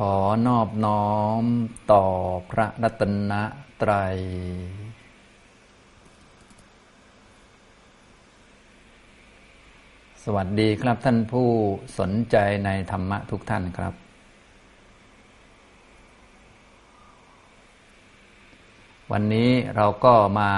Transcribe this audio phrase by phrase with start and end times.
[0.00, 1.08] ขอนอบน้อ
[1.42, 1.44] ม
[1.92, 2.04] ต่อ
[2.50, 3.32] พระรัตน
[3.82, 4.16] ตรัย
[10.24, 11.48] สวัสดีครับท่านผู้
[11.98, 13.94] สนใจในธรรมะทุกท่านครับ
[19.12, 20.52] วันนี้เราก็มา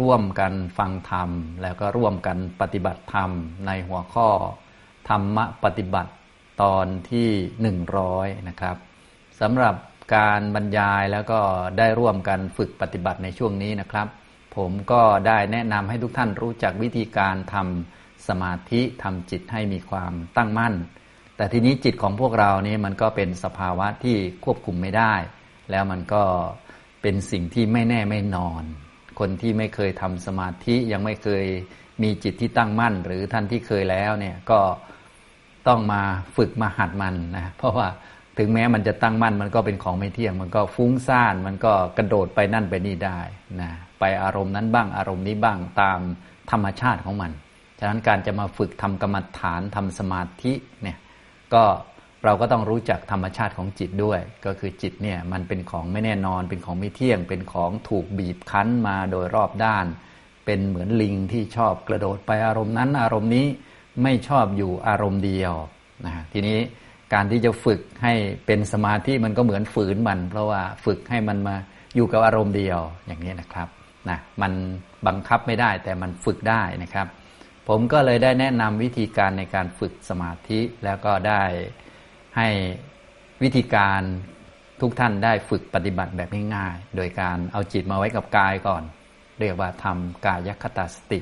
[0.00, 1.30] ร่วมกันฟังธรรม
[1.62, 3.30] แล้วก็ร่วมกันปฏิบัติธรรม
[3.66, 4.28] ในหัวข้อ
[5.08, 6.12] ธรรมะปฏิบัติ
[6.62, 7.28] ตอนที่
[7.62, 8.76] หนึ่งร้อยนะครับ
[9.40, 9.74] สำหรับ
[10.16, 11.40] การบรรยายแล้วก็
[11.78, 14.08] ได้ร่วมกันฝึกปฏิบัติในช่วงนี้นะครับ
[14.56, 20.74] ผมก็ได้แนะนำให้ทุกท่านรู้จักวิธีการทำสมาธิทำจิตให้มีความตั้งมั่น
[21.36, 25.14] แต่ทีนี้จิตของพวกเรานี่มันก็เป็นสภาวะที่ควบคุมไม่ได้
[25.70, 26.24] แล้วมันก็
[27.02, 28.64] เป็นสิ่งที่ไม่แน่ไม่นอน
[29.18, 31.44] คนที่ไม่เคยทำสมาธิยังไม่เคย
[32.02, 34.60] มีจิตที่ตั้งมั่น หรือท่านที่เคยแล้วเนี่ยก็
[35.68, 36.02] ต้องมา
[36.36, 37.88] ฝึกมาหัดมันนะเพราะว่า
[38.38, 43.20] ถึงแม้มันจะตั้งมั่นมันก็เป็นของไม่เที่ยง มันก็ฟุ้งซ่าน มันก็กระโดดไปนั่นไปนี่ได้
[43.60, 46.00] นะไปอารมณ์นั้นบ้างอารมณ์นี้บ้างตาม
[46.50, 47.32] ธรรมชาติของมัน
[47.78, 50.98] ฉะนั้นการจะมาฝึกทำกรรมฐานทำสมาธิเนี่ย
[51.54, 51.64] ก็
[52.24, 59.86] เราก็ต้องรู้จักธรรมชาติของจิตด้วย ก็คือจิตเนี่ยมันเป็นของไม่แน่นอน เป็นของไม่เที่ยง เป็นของถูกบีบคั้นมาโดยรอบด้าน
[60.44, 63.46] เป็นเหมือนลิงที่ชอบกระโดดไปอารมณ์นั้นอารมณ์นี้
[64.02, 65.54] ไม่ชอบอยู่อารมณ์เดียว
[66.06, 66.58] นะทีนี้
[67.14, 68.14] การที่จะฝึกให้
[68.46, 71.56] เป็นสมาธิมันก็เหมือนฝืนมัน เพราะว่าฝึกให้มันมา
[71.94, 73.68] อยู่กับอารมณ์เดียวอย่างนี้นะครับ
[74.08, 74.52] นะมัน
[75.06, 77.06] บังคับไม่ได้แต่มันฝึกได้นะครับ
[77.68, 81.42] ผมก็เลยได้แนะนำวิธีการในการฝึกสมาธิแล้วก็ได้
[82.36, 82.48] ให้
[83.42, 84.00] วิธีการ
[84.80, 88.82] ทุกท่านได้ฝึกปฏิบัติแบบง่ายๆ โดยการเอาจิตมาไว้กับกายก่อน
[89.40, 91.20] เรียกว่าทำกายคตาสติ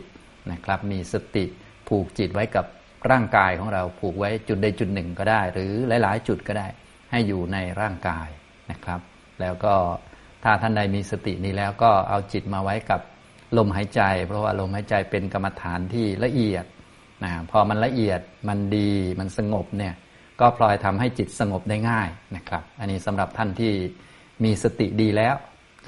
[0.51, 1.45] นะครับ มีสติ
[1.91, 2.67] ผูกจิตไว้กับ
[3.11, 6.67] ร่างกายของเราผูกไว้จุดใดจุดหนึ่งก็ได้ หรือหลาย ๆ จุดก็ได้
[7.11, 8.29] ให้อยู่ในร่างกาย
[8.71, 9.01] นะครับ
[9.41, 9.75] แล้วก็
[10.45, 13.01] ถ้าท่านใดมีสตินี้แล้วก็เอาจิตมาไว้กับ
[13.59, 16.65] ลมหายใจ เพราะว่าลมหายใจเป็นกรรมฐานที่ละเอียด
[17.25, 19.95] นะพอมันละเอียดมันดีมันสงบเนี่ย
[20.41, 23.73] ก็พลอยทำให้จิตสงบได้ง่ายนะครับ อันนี้สำหรับท่านที่
[24.45, 25.35] มีสติดีแล้ว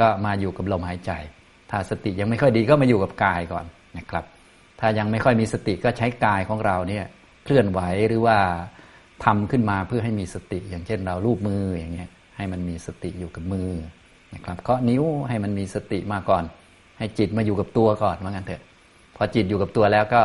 [0.00, 1.12] ก็มาอยู่กับลมหายใจ
[1.70, 3.64] ถ้าสติยังไม่ค่อยดีก็มาอยู่กับกายก่อน
[3.98, 4.24] นะครับ
[4.84, 7.04] ถ้ายังไม่ค่อยมีสติก็ใช้กายของเราเนี่ย
[7.44, 8.38] เคลื่อนไหวหรือว่า
[9.24, 13.70] ทำขึ้นมาเพื่อให้มีสติ อย่างเช่นเราลูบมืออย่างเงี้ยให้มันมีสติอยู่กับมือ
[14.34, 16.44] นะครับเคาะนิ้วให้มันมีสติมาก่อน
[16.98, 18.62] ให้จิตมาอยู่กับตัวก่อนว่างั้นเถอะ
[19.16, 20.22] พอจิตอยู่กับตัวแล้วก็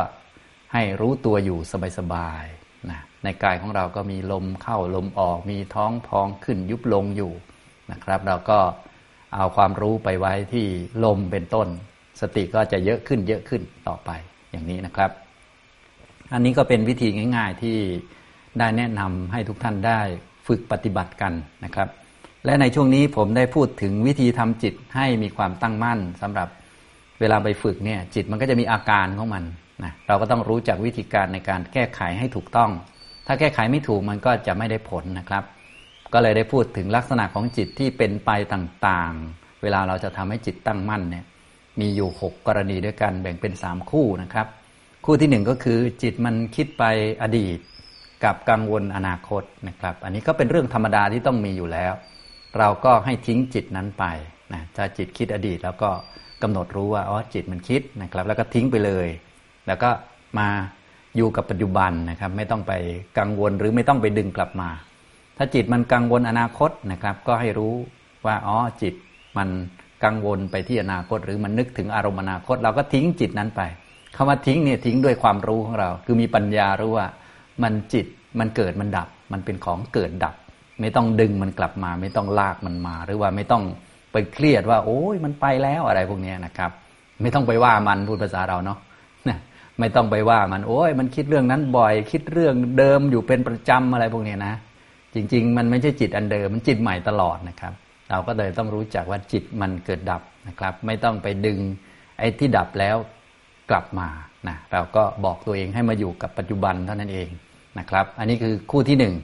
[0.74, 1.58] ให้รู้ตัวอยู่
[1.98, 7.32] สบายๆนะในกายของเราก็มีลมเข้าลมออกมีท้องพองขึ้นยุบลงอยู่
[7.92, 8.60] นะครับ เราก็
[9.36, 10.66] เอาความรู้ไปไว้ที่
[11.06, 11.68] ลมเป็นต้น
[12.22, 14.12] สติก็จะเยอะขึ้นเยอะขึ้นต่อไป
[14.52, 15.12] อย่างนี้นะครับ
[16.34, 17.78] อันนี้ก็เป็นวิธีง่าย ๆที่
[18.60, 20.00] ได้แนะนำให้ทุกท่านได้
[20.48, 21.34] ฝึกปฏิบัติกัน
[21.66, 21.90] นะครับ
[22.46, 26.48] และในช่วงนี้ผมได้พูดถึงวิธีทำจิตให้มีความตั้งมั่นสำหรับ
[27.20, 29.44] เวลาไปฝึกเนี่ยจิตมันก็จะมีอาการของมัน
[29.84, 32.72] นะเราก็ต้องรู้จักวิธีการในการแก้ไขให้ถูกต้อง
[33.28, 35.44] ถ้าแก้ไขไม่ถูกมันก็จะไม่ได้ผลนะครับ
[36.14, 41.26] ก็เลยได้พูดถึงลักษณะของจิตที่เป็นไปต่างๆ เวลาเราจะทำให้จิตตั้งมั่นเนี่ย
[41.80, 44.48] มีอยู่หกกรณีด้วยกันแบ่งเป็นสามคู่นะครับ
[45.06, 46.84] คู่ที่หนึ่งก็คือจิตมันคิดไป
[47.24, 47.60] อดีต
[48.24, 51.94] กับกังวลอนาคตนะครับ อันนี้ก็เป็นเรื่องธรรมดาที่ต้องมีอยู่แล้ว
[52.58, 54.06] เราก็ให้ทิ้งจิตนั้นไป
[54.54, 55.90] นะถ้าจิตคิดอดีตแล้วก็
[56.42, 59.08] กำหนดรู้ว่าอ๋อจิตมันคิดนะครับ แล้วก็ทิ้งไปเลย
[59.68, 59.90] แล้วก็
[60.40, 60.48] มา
[61.16, 62.74] อยู่กับปัจจุบันนะครับ ไม่ต้องไป
[63.20, 64.70] กังวลหรือไม่ต้องไปดึงกลับมา
[65.38, 67.74] ถ้าจิตมันกังวลอนาคตนะครับ ก็ให้รู้
[68.26, 68.94] ว่าอ๋อจิต
[69.38, 69.50] มัน
[70.04, 73.62] กังวลไปที่อนาคต หรือมันนึกถึงอารมณ์อนาคต เราก็ทิ้งจิตนั้นไป
[74.16, 77.08] คำว่าทิ้งเนี่ยทิ้งด้วยความรู้ของเรา คือมีปัญญารู้ว่า
[77.64, 78.06] มันจิต
[78.40, 80.36] มันเกิดมันดับ มันเป็นของเกิดดับ
[80.80, 83.64] ไม่ต้องดึงมันกลับมา ไม่ต้องลากมันมา หรือว่าไม่ต้อง
[84.12, 86.72] ไปเครียดว่า โอ้ยมันไปแล้วอะไรพวกนี้นะครับ
[87.22, 88.80] ไม่ต้องไปว่ามันพูดภาษาเราเนาะ
[89.80, 94.54] ไม่ต้องไปว่ามันโอ้ยมันคิดเรื่องนั้นบ่อย คิดเรื่องเดิมอยู่เป็นประจำอะไรพวกนี้นะ
[95.14, 97.74] จริง ๆ มันไม่ใช่จิตอันเดิมมันจิตใหม่ตลอดนะครับ
[98.10, 101.60] เราก็เลยต้องรู้จักว่าจิตมันเกิดดับนะครับ ไม่ต้องไปดึง
[102.20, 102.96] ไอ้ที่ดับแล้ว
[103.70, 104.08] กลับมา
[104.48, 107.30] นะเราก็บอกตัวเองให้มาอยู่กับปัจจุบันเท่านั้นเอง
[107.80, 109.16] นะครับ อันนี้คือคู่ที่หนึ่ง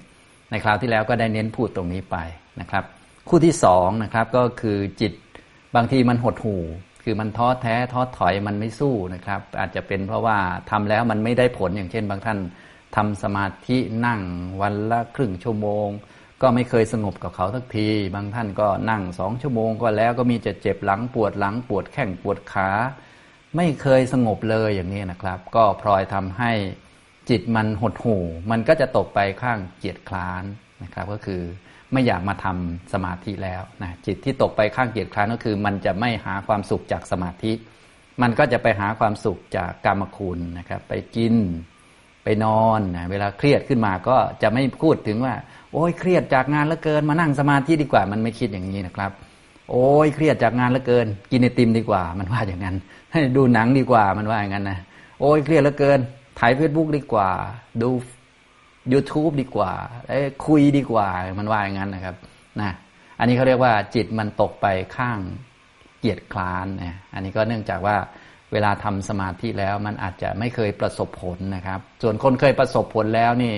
[0.51, 2.17] ในคราวที่แล้วก็ได้เน้นพูดตรงนี้ไป
[2.61, 2.83] นะครับ
[3.29, 5.13] คู่ที่สองนะครับก็คือจิต
[5.75, 6.63] บางทีมันหดหู่
[7.03, 10.37] คือมันท้อแท้ท้อถอยมันไม่สู้นะครับ อาจจะเป็นเพราะว่า
[10.69, 12.39] ทำแล้วมันไม่ได้ผลอย่างเช่น บางท่าน
[12.95, 14.21] ทำสมาธินั่ง
[14.61, 15.87] วันละครึ่งชั่วโมง
[16.43, 22.69] ก็ไม่เคยสงบกับเขาทักที บางท่านก็นั่งสองชั่วโมงก็แล้วก็มีจะเจ็บหลังปวดหลังปวดแข้งปวดขา
[23.55, 26.51] ไม่เคยสงบเลยอย่างนี้นะครับ ก็พลอยทำให้
[27.29, 30.43] จิตมันหดหู่ มันก็จะตกไปข้างเกียจคร้าน
[30.83, 31.41] นะครับ ก็คือ
[31.91, 37.53] ไม่อยากมาทำสมาธิแล้วนะจิตที่ตกไปข้างเกียจคร้านก็คือ มันจะไม่หาความสุขจากสมาธิ
[38.21, 41.35] มันก็จะไปหาความสุขจากกรรมคุณนะครับ ไปกิน
[42.23, 45.33] ไปนอนนะเวลาเครียดขึ้นมาก็จะไม่พูดถึงว่า
[45.73, 49.11] โอ้ยเครียดจากงานแล้วเกิน มานั่งสมาธิดีกว่า มันไม่คิดอย่างนี้นะครับ
[49.69, 52.75] โอ้ยเครียดจากงานแล้วเกิน กินไอติมดีกว่า มันว่าอย่างนั้น
[53.11, 54.79] ให้ดูหนังดีกว่ามันว่าอย่างนั้นนะ
[55.19, 55.99] โอ้ยเครียดแล้วเกิน
[56.39, 57.29] ถ่ายเฟซบุ๊กดีกว่า
[57.81, 57.89] ดู
[58.93, 59.71] YouTube ดีกว่า
[60.45, 61.07] คุยดีกว่า
[61.39, 62.15] มันว่าอย่างนั้นนะครับ
[62.61, 62.71] นะ
[63.19, 64.65] อันนี้เขาเรียกว่าจิตมันตกไป
[64.95, 65.19] ข้าง
[65.99, 67.95] เกียรติคลานนะอันนี้ก็เนื่องจากว่า
[68.51, 73.53] เวลาทำสมาธิแล้วมันอาจจะไม่เคยประสบผลนะครับ ส่วนคนเคยประสบผลแล้วนี่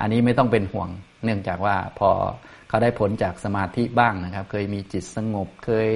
[0.00, 0.88] อันนี้ไม่ต้องเป็นห่วง
[1.24, 2.10] เนื่องจากว่าพอ
[2.68, 5.88] เขาได้ผลจากสมาธิบ้างนะครับ เคยมีจิตสงบเคย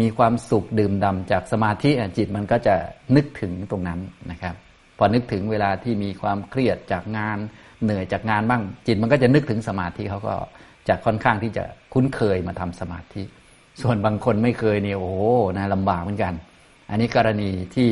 [0.00, 2.74] มีความสุขดื่มดำจากสมาธิจิตมันก็จะ
[3.16, 4.00] นึกถึงตรงนั้น
[4.30, 4.54] นะครับ
[4.98, 7.38] พอนึกถึงเวลาที่มีความเครียดจากงาน
[7.82, 10.34] เหนื่อยจากงานบ้าง จิตมันก็จะนึกถึงสมาธิเขาก็
[10.88, 13.22] จะค่อนข้างที่จะคุ้นเคยมาทำสมาธิ
[13.82, 15.22] ส่วนบางคนไม่เคยเนี่ยโอ้โห
[15.58, 16.34] นะลำบากเหมือนกัน
[16.90, 17.90] อันนี้กรณีที่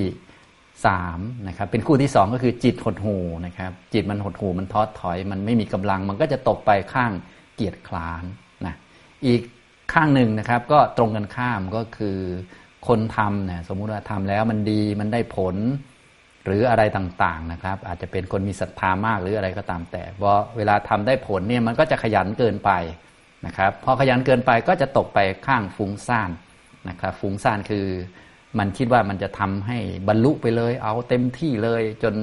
[0.86, 1.18] สาม
[1.48, 3.16] นะครับเป็นคู่ที่สองก็คือจิตหดหู
[3.46, 7.12] นะครับ จิตมันหดหูมันท้อถอย มันไม่มีกำลัง มันก็จะตกไปข้าง
[7.54, 8.24] เกียจคลาน
[8.66, 8.74] นะ
[9.26, 9.40] อีก
[9.92, 12.18] ข้างหนึ่งนะครับ ก็ตรงกันข้ามก็คือ
[12.88, 15.56] คนทำเนี่ยสมมุติว่าทำแล้วมันดีมันได้ผล
[16.44, 22.70] หรืออะไรต่างๆนะครับ อาจจะเป็นคนมีศรัทธามากหรืออะไรก็ตามแต่พอเวลาทำได้ผลเนี่ยมันก็จะขยันเกินไป
[23.46, 26.30] นะครับพอขยันเกินไปก็จะตกไปข้างฟุ้งซ่าน
[26.88, 27.86] นะครับ ฟุ้งซ่านคือ
[28.58, 29.78] มันคิดว่ามันจะทำให้
[30.08, 32.14] บรรลุไปเลย เอาเต็มที่เลย จน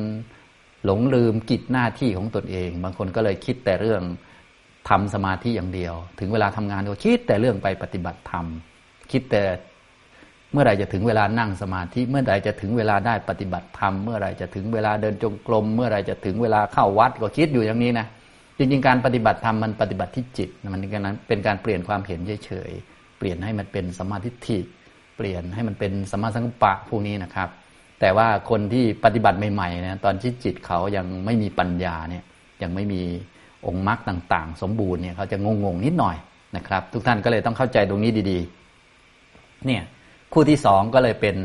[0.85, 4.01] หลงลืมกิจหน้าที่ของตนเอง บางคนก็เลยคิดแต่เรื่อง
[4.89, 8.45] ทำสมาธิอย่างเดียว ถึงเวลาทำงานก็คิดแต่เรื่องไปปฏิบัติธรรม
[9.11, 9.43] คิดแต่
[10.51, 18.07] เมื่อไหร่จะถึงเวลานั่งสมาธิ เมื่อไหร่จะถึงเวลาได้ปฏิบัติธรรมเมื่อไหร่จะถึงเวลาเดินจงกรมเมื่อไหร่จะถึงเวลาเข้าวัดก็คิดอยู่อย่างนี้นะ
[18.57, 20.79] จริงๆการปฏิบัติธรรมมันปฏิบัติที่จิตมัน
[21.27, 27.49] เป็นการเปลี่ยนความเห็นเฉยๆเปลี่ยนให้มันเป็นสมาธิิเปลี่ยนให้มันเป็นสมาสังปะพวกนี้นะครับ
[27.99, 32.23] แต่ว่าคนที่ปฏิบัติใหม่ๆนะตอนที่จิตเขายังไม่มีปัญญาเนี่ย
[32.63, 33.01] ยังไม่มี
[33.67, 36.17] องค์มรรคต่าง ๆ สมบูรณ์เนี่ยเขาจะงงๆนิดหน่อย
[36.57, 39.83] นะครับ ทุกท่านก็เลยต้องเข้าใจตรงนี้ดีๆ เนี่ย
[40.33, 41.35] คู่ที่สองก็เลยเป็น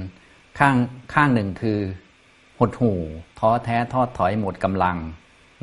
[0.58, 0.76] ข้าง
[1.14, 1.78] ข้างหนึ่งคือ
[2.58, 3.00] หดหู่
[3.38, 4.96] ท้อแท้ทอดถอยหมดกำลัง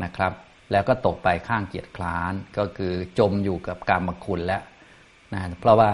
[0.04, 0.34] นะครับ
[0.72, 4.64] แล้วก็ตกไปข้างเกียรติคลานก็คือจมอยู่กับกรรมคุณแล้ว
[5.34, 5.92] นะเพราะว่า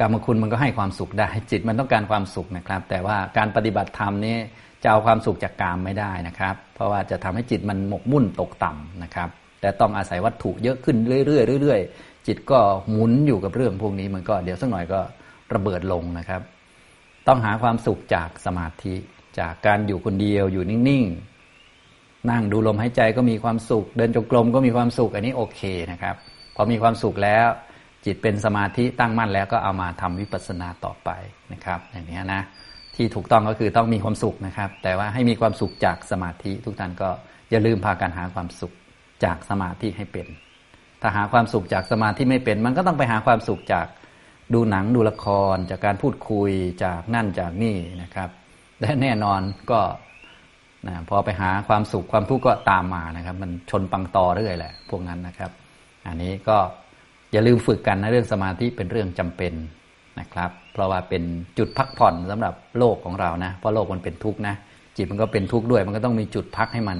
[0.00, 4.36] กรรมคุณมันก็ให้ความสุขได้ จิตมันต้องการความสุขนะครับ แต่ว่าการปฏิบัติธรรมนี้
[4.82, 9.28] จะเอาความสุขจากกามไม่ได้นะครับ เพราะว่าจะทำให้จิตมันหมกมุ่นตกต่ำนะครับ
[9.60, 12.58] แต่ต้องอาศัยวัตถุเยอะขึ้นเรื่อยๆเรื่อยๆจิตก็
[12.90, 15.00] หมุนอยู่กับเรื่องพวกนี้มันก็เดี๋ยวสักหน่อยก็
[15.54, 16.42] ระเบิดลงนะครับ
[17.28, 18.94] ต้องหาความสุขจากสมาธิ
[19.38, 25.60] จากการอยู่คนเดียวอยู่นิ่งๆ นั่งดูลมหายใจก็มีความสุข เดินจงกรมก็มีความสุขอันนี้โอเค
[25.92, 26.14] นะครับ
[26.56, 27.48] พอมีความสุขแล้ว
[28.04, 31.10] จิตเป็นสมาธิตั้งมั่นแล้วก็เอามาทำวิปัสสนาต่อไป
[31.52, 32.42] นะครับ อย่างนี้นะ
[32.96, 37.10] ที่ถูกต้องก็คือต้องมีความสุขนะครับ แต่ว่าให้มีความสุขจากสมาธิทุกท่านก็
[37.50, 38.72] อย่าลืมพากันหาความสุข
[39.24, 40.26] จากสมาธิให้เป็น
[41.02, 43.86] ถ้าหาความสุขจากสมาธิไม่เป็น มันก็ต้องไปหาความสุขจาก
[44.54, 46.50] ดูหนังดูละคร จากการพูดคุย
[46.84, 48.30] จากนั่นจากนี่นะครับ
[48.80, 49.80] และแน่นอนก็
[50.88, 55.50] นะพอไปหาความสุขความทุกข์ก็ตามมานะครับ มันชนปังตอเรื่อยแหละ พวกนั้นนะครับ
[56.06, 56.58] อันนี้ก็
[57.32, 59.52] อย่าลืมฝึกกันนะเรื่องสมาธิเป็นเรื่องจำเป็น
[60.20, 61.22] นะครับ เพราะว่าเป็น
[61.58, 64.54] จุดพักผ่อนสำหรับโลกของเรานะเพราะโลกมันเป็นทุกข์นะ
[64.96, 66.98] จิตมันก็เป็นทุกข์ด้วย มันก็ต้องมีจุดพักให้มัน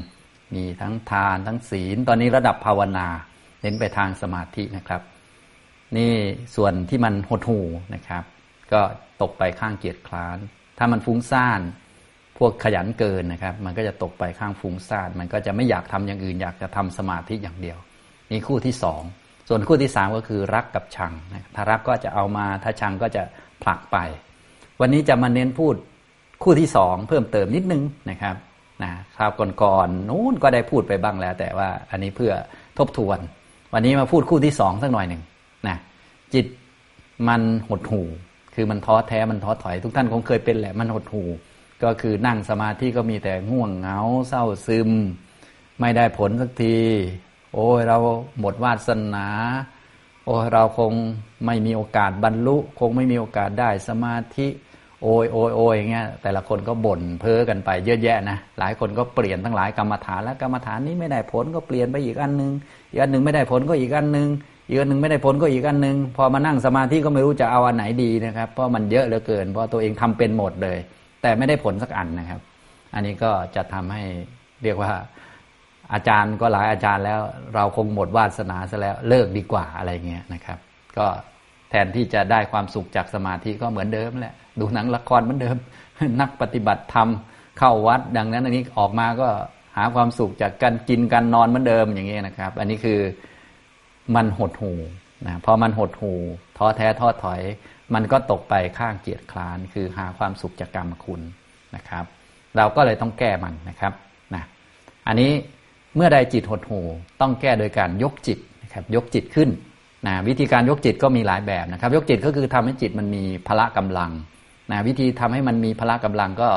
[0.55, 3.07] มีทั้งทานทั้งศีล ตอนนี้ระดับภาวนา
[3.63, 5.03] เน้นไปทางสมาธินะครับ
[5.97, 6.13] นี่
[6.57, 7.61] ส่วนที่มันหดหู
[7.95, 8.25] นะครับ
[8.73, 8.81] ก็
[9.23, 10.39] ตกไปข้างเกียรติคร้าน
[10.79, 11.61] ถ้ามันฟุ้งซ่าน
[12.39, 17.79] พวกขยันเกินนะครับ มันก็จะตกไปข้างฟุ้งซ่าน มันก็จะไม่อยากทำอย่างอื่น อยากจะทำสมาธิอย่างเดียว
[18.31, 19.03] นี่คู่ที่สอง
[19.49, 21.13] ส่วนคู่ที่สามก็คือรักกับชัง
[21.55, 23.23] ถ้ารักก็จะเอามาถ้าชังก็จะ
[23.63, 23.99] ผลักไป
[24.81, 25.75] วันนี้จะมาเน้นพูด
[26.43, 28.37] คู่ที่สองเพิ่มเติมนิดนึงนะครับ
[28.83, 29.31] นะคราว
[29.63, 32.33] ก่อนๆนู้นก็ได้พูดไปบ้างแล้ว แต่ว่าอันนี้เพื่อ
[32.79, 33.19] ทบทวน
[33.73, 35.23] วันนี้มาพูดคู่ที่สองสักหน่อยหนึ่ง
[35.69, 35.77] นะ
[36.35, 36.47] จิต
[37.29, 38.03] มันหดหู
[38.55, 41.25] คือมันท้อแท้มันท้อถอย ทุกท่านคงเคยเป็นแหละมันหดหู
[41.83, 44.91] ก็คือนั่งสมาธิก็มีแต่ง่วงเหงาเศร้าซึม
[45.81, 46.77] ไม่ได้ผลสักที
[47.54, 47.99] โอ้ยเรา
[48.40, 49.28] หมดวาสนา
[50.26, 50.92] โอ้เราคง
[51.47, 54.49] ไม่มีโอกาสบรรลุ คงไม่มีโอกาสได้สมาธิ
[55.02, 62.52] โอ้ยโอ้ยโอ้ยอย่างเงี้ยแต่ละคนก็บ่นเพ้อกันไปเยอะแยะนะหลายคนก็เปลี่ยนทั้งหลายกรรมฐานแล้วกรรมฐานนี้ไม่ได้ผลก็เปลี่ยนไปอีกอันนึง
[62.90, 64.28] อีกอันหนึ่งไม่ได้ผลก็อีกอันนึง
[64.69, 70.78] อีกอันหนึ่งไม่ได้ผลก็อีกอันหนึ่งพอมานั่งสมาธิก็ไม่รู้จะเอาอันไหนดีนะครับ เพราะมันเยอะเหลือเกิน เพราะตัวเองทำเป็นหมดเลย
[71.23, 72.40] แต่ไม่ได้ผลสักอันนะครับ
[72.95, 74.02] อันนี้ก็จะทำให้
[74.62, 74.92] เรียกว่า
[75.95, 77.21] อาจารย์ก็หลายอาจารย์แล้ว
[77.55, 80.59] เราคงหมดวาสนาซะแล้วเลิกดีกว่าอะไรเงี้ยนะครับ
[80.99, 81.07] ก็
[81.71, 85.57] แทนที่จะได้ความสุขจากสมาธิก็เหมือนเดิมแหละ ดูหนังละครเหมือนเดิม
[86.21, 87.09] นักปฏิบัติธรรม
[87.59, 89.29] เข้าวัด ดังนั้นอันนี้ออกมาก็
[89.77, 93.01] หาความสุขจากการกินการนอนเหมือนเดิมอย่างเงี้ยนะครับ อันนี้คือ
[94.15, 94.73] มันหดหู
[95.27, 96.13] นะพอมันหดหู
[96.59, 97.41] ท้อแท้ท้อถอย
[97.95, 101.21] มันก็ตกไปข้างเกียรติคลาน คือหาความสุขจากกรรมคุณ
[101.77, 102.05] นะครับ
[102.57, 103.93] เราก็เลยต้องแก้มันนะครับ
[104.35, 104.45] นะ
[105.07, 105.31] อันนี้
[105.97, 106.81] เมื่อใดจิตหดหู
[107.21, 109.49] ต้องแก้โดยการยกจิตนะครับยกจิตขึ้น
[110.07, 114.11] นะวิธีการยกจิตก็มีหลายแบบนะครับ ยกจิตก็คือทำให้จิตมันมีพละกำลัง
[114.71, 116.49] นะวิธีทำให้มันมีพละกำลังก็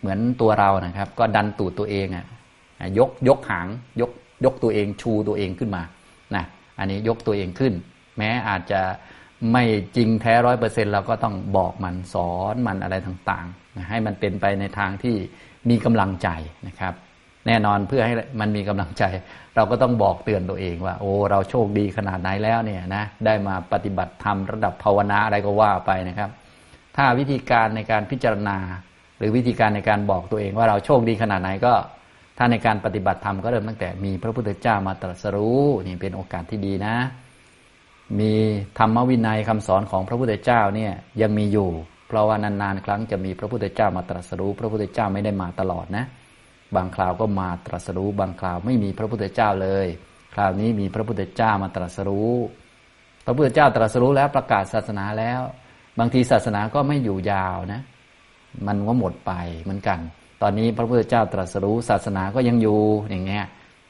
[0.00, 2.26] เหมือนตัวเรานะครับ ก็ดันตูดตัวเองอะ
[2.98, 3.66] ยกยกหาง
[4.00, 4.10] ยก
[4.44, 5.82] ยกตัวเองชูตัวเองขึ้นมา
[6.34, 6.44] นะ
[6.78, 7.72] อันนี้ยกตัวเองขึ้น
[8.18, 8.80] แม้อาจจะ
[9.52, 9.64] ไม่
[9.96, 15.16] จริงแท้ร้อยเปอร์เซ็นต์เราก็ต้องบอกมันสอนมันอะไรต่างๆนะให้มันเป็นไปในทางที่
[15.70, 16.28] มีกำลังใจ
[16.68, 16.94] นะครับ
[17.48, 19.04] แน่นอนเพื่อให้มันมีกำลังใจ
[19.56, 26.30] เราก็ต้องบอกเตือนตัวเองว่า โอ้เราโชคดีขนาดไหนแล้วเนี่ยนะได้มาปฏิบัติธรรมระดับภาวนาอะไรก็ว่าไปนะครับ
[26.96, 28.56] ถ้าวิธีการในการพิจารณา
[29.18, 31.74] หรือวิธีการในการบอกตัวเองว่าเราโชคดีขนาดไหนก็
[32.38, 36.94] ถ้าในการปฏิบัติธรรมก็เริ่มตั้งแต่มีพระพุทธเจ้ามาตรัสรู้นี่เป็นโอกาสที่ดีนะ
[38.20, 38.32] มี
[38.78, 41.70] ธรรมวินัยคำสอนของพระพุทธเจ้าเนี่ยยังมีอยู่
[42.08, 46.04] เพราะว่านานๆครั้งจะมีพระพุทธเจ้ามาตรัสรู้ พระพุทธเจ้าไม่ได้มาตลอดนะ
[46.76, 49.86] บางคราวก็มาตรัสรู้ บางคราวไม่มีพระพุทธเจ้าเลย
[50.34, 52.32] คราวนี้มีพระพุทธเจ้ามาตรัสรู้
[53.24, 55.40] พระพุทธเจ้าตรัสรู้แล้วประกาศศาสนาแล้ว
[55.98, 57.80] บางทีศาสนาก็ไม่อยู่ยาวนะ
[58.66, 59.32] มันก็หมดไป
[59.62, 59.98] เหมือนกัน
[60.42, 62.78] ตอนนี้พระพุทธเจ้าตรัสรู้ศาสนาก็ยังอยู่
[63.10, 63.44] อย่างเงี้ย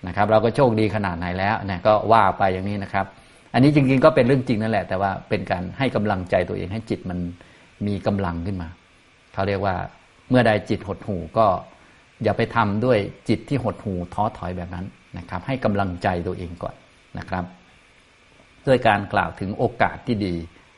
[0.07, 3.07] นะครับ เราก็โชคดีขนาดไหนแล้วเนะก็ว่าไปอย่างนี้นะครับ
[3.53, 7.19] อันนี้จริงๆก็เป็นเรื่องจริงนั่นแหละ แต่ว่าเป็นการให้กำลังใจตัวเองให้จิตมัน
[7.87, 8.69] มีกำลังขึ้นมา
[9.35, 9.77] เขาเรียกว่า
[10.31, 11.47] เมื่อใดจิตหดหูก็
[12.23, 12.99] อย่าไปทำด้วย
[13.29, 14.87] จิตที่หดหูท้อถอยแบบนั้น
[15.19, 16.75] นะครับ ให้กำลังใจตัวเองก่อน
[17.19, 17.45] นะครับ
[18.67, 20.35] ด้วยการกล่าวถึงโอกาสที่ดี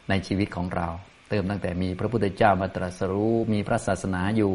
[0.09, 0.89] ในชีวิตของเรา
[1.29, 4.55] เติมตั้งแต่มีพระพุทธเจ้ามาตรัสรู้ มีพระศาสนาอยู่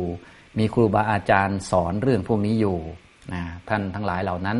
[0.60, 2.78] มีครูบาอาจารย์สอนเรื่องพวกนี้อยู่
[3.34, 4.58] นะท่านทั้งหลายเหล่านั้น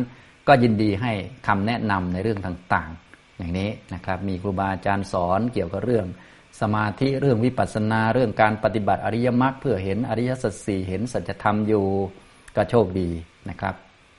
[0.48, 1.12] ก็ยินดีให้
[1.46, 6.06] คำแนะนำในเรื่องต่างๆ อย่างนี้นะครับ มีครูบาอาจารย์สอนเกี่ยวกับเรื่อง
[6.60, 11.86] สมาธิเรื่องวิปัสสนาเรื่องการปฏิบัติอริยมรรคเพื่อเห็นอริยสัจสี่เห็นสัจธรรมอยู่
[12.56, 13.08] ก็โชคดี
[13.48, 13.74] นะครับ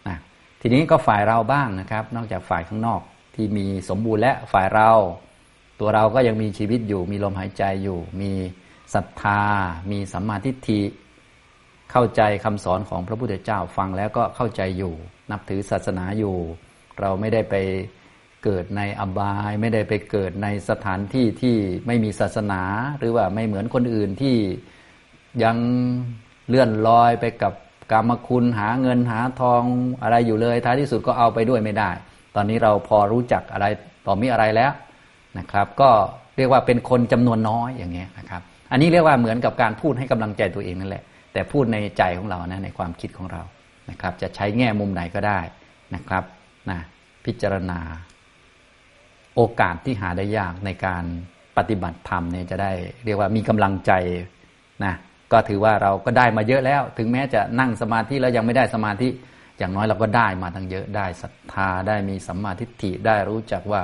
[0.08, 0.18] นะ
[0.62, 3.02] ทีนี้ก็ฝ่ายเราบ้างนะครับ นอกจากฝ่ายข้างนอก
[3.36, 4.92] ที่มีสมบูรณ์และฝ่ายเรา
[5.80, 8.32] ตัวเราก็ยังมีชีวิตอยู่ มีลมหายใจอยู่ มี
[8.94, 9.42] ศรัทธา
[9.92, 10.82] มีสัมมาทิฏฐิ
[11.92, 14.94] เข้าใจคำสอนของพระพุทธเจ้าฟังแล้วก็เข้าใจอยู่
[15.32, 16.36] นับถือศาสนาอยู่
[17.00, 17.56] เราไม่ได้ไป
[18.44, 21.56] เกิดในอบาย ไม่ได้ไปเกิดในสถานที่ที่
[21.88, 22.62] ไม่มีศาสนา
[22.98, 24.36] หรือว่าไม่เหมือนคนอื่นที่
[25.44, 25.58] ยัง
[26.48, 27.54] เลื่อนลอยไปกับ
[27.92, 29.64] กรรมคุณหาเงินหาทอง
[30.04, 31.92] อะไรอยู่เลย ท้ายที่สุดก็เอาไปด้วยไม่ได้
[32.36, 33.66] ตอนนี้เราพอรู้จักอะไร
[34.06, 34.72] ต่อมีอะไรแล้ว
[35.40, 35.90] นะครับ ก็
[36.38, 38.42] เรียกว่าเป็นคนจำนวนน้อยอย่างเงี้ยนะครับ
[38.72, 41.04] อันนี้เรียกว่าเหมือนกับการพูดให้กำลังใจตัวเองนั่นแหละ
[41.34, 43.42] แต่พูดในใจของเรานะในความคิดของเรา
[43.90, 45.40] นะครับ จะใช้แง่มุมไหนก็ได้
[45.96, 46.24] นะครับ
[46.70, 46.80] นะ
[47.26, 47.80] พิจารณา
[49.38, 51.04] โอกาสที่หาได้ยากในการ
[51.58, 52.72] ปฏิบัติธรรมเนี่ยจะได้
[53.06, 53.92] เรียกว่ามีกำลังใจ
[54.86, 54.94] นะ
[55.32, 59.10] ก็ถือว่าเราก็ได้มาเยอะแล้ว ถึงแม้จะนั่งสมาธิแล้วยังไม่ได้สมาธิ
[59.58, 63.82] อย่างน้อยเราก็ได้มาทั้งเยอะได้ศรัทธาได้มีสัมมาทิฏฐิได้รู้จักว่า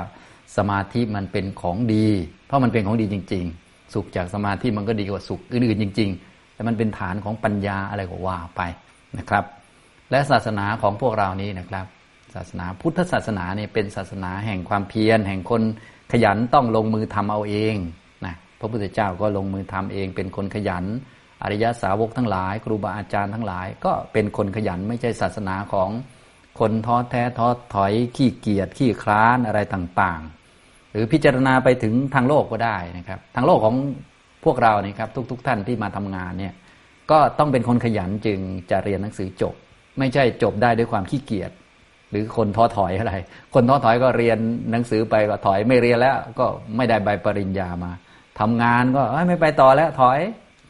[0.57, 2.07] สมาธิมันเป็นของดี
[2.45, 8.61] เพราะมันเป็นของดีจริง ๆ สุขจากสมาธิมันก็ดีกว่าสุขอื่นๆจริง ๆ แต่มันเป็นฐานของปัญญาอะไรก็ว่าไป
[9.17, 9.43] นะครับ
[10.11, 11.85] และศาสนาของพวกเรานี้นะครับ
[12.33, 15.61] ศาสนา พุทธศาสนาเนี่ยเป็นศาสนาแห่งความเพียร แห่งคน
[16.11, 17.75] ขยันต้องลงมือทำเอาเอง
[18.25, 20.85] นะพระพุทธเจ้าก็ลงมือทำเอง เป็นคนขยัน
[21.43, 25.89] อริยสาวกทั้งหลาย ครูบาอาจารย์ทั้งหลาย ก็เป็นคนขยันไม่ใช่ศาสนาของ
[26.59, 33.75] คนท้อแท้ท้อถอยขี้เกียจขี้คร้านอะไรต่างๆ หรือพิจารณาไปถึงทางโลกก็ได้นะครับ ทางโลกของ
[34.43, 36.53] พวกเราเนี่ยครับทุกๆท่านที่มาทำงานเนี่ย
[37.11, 38.39] ก็ต้องเป็นคนขยันจึง
[38.71, 39.53] จะเรียนหนังสือจบ
[39.99, 41.51] ไม่ใช่จบได้ด้วยความขี้เกียจ
[42.13, 43.15] หรือคนท้อถอยอะไร
[43.53, 44.37] คนท้อถอยก็เรียน
[44.71, 47.91] หนังสือไปก็ถอยไม่เรียนแล้ว ก็ไม่ได้ใบปริญญามา
[48.39, 50.19] ทำงานก็ไม่ไปต่อแล้วถอย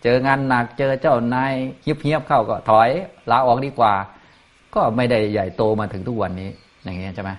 [0.03, 2.89] เจองานหนักเจอเจ้านายเฮียบๆเข้าก็ถอย
[3.31, 3.93] ลาออกดีกว่า
[4.75, 6.49] ก็ไม่ได้ใหญ่โตมาถึงทุกวันนี้
[6.83, 7.31] อย่างเงี้ยใช่ไหม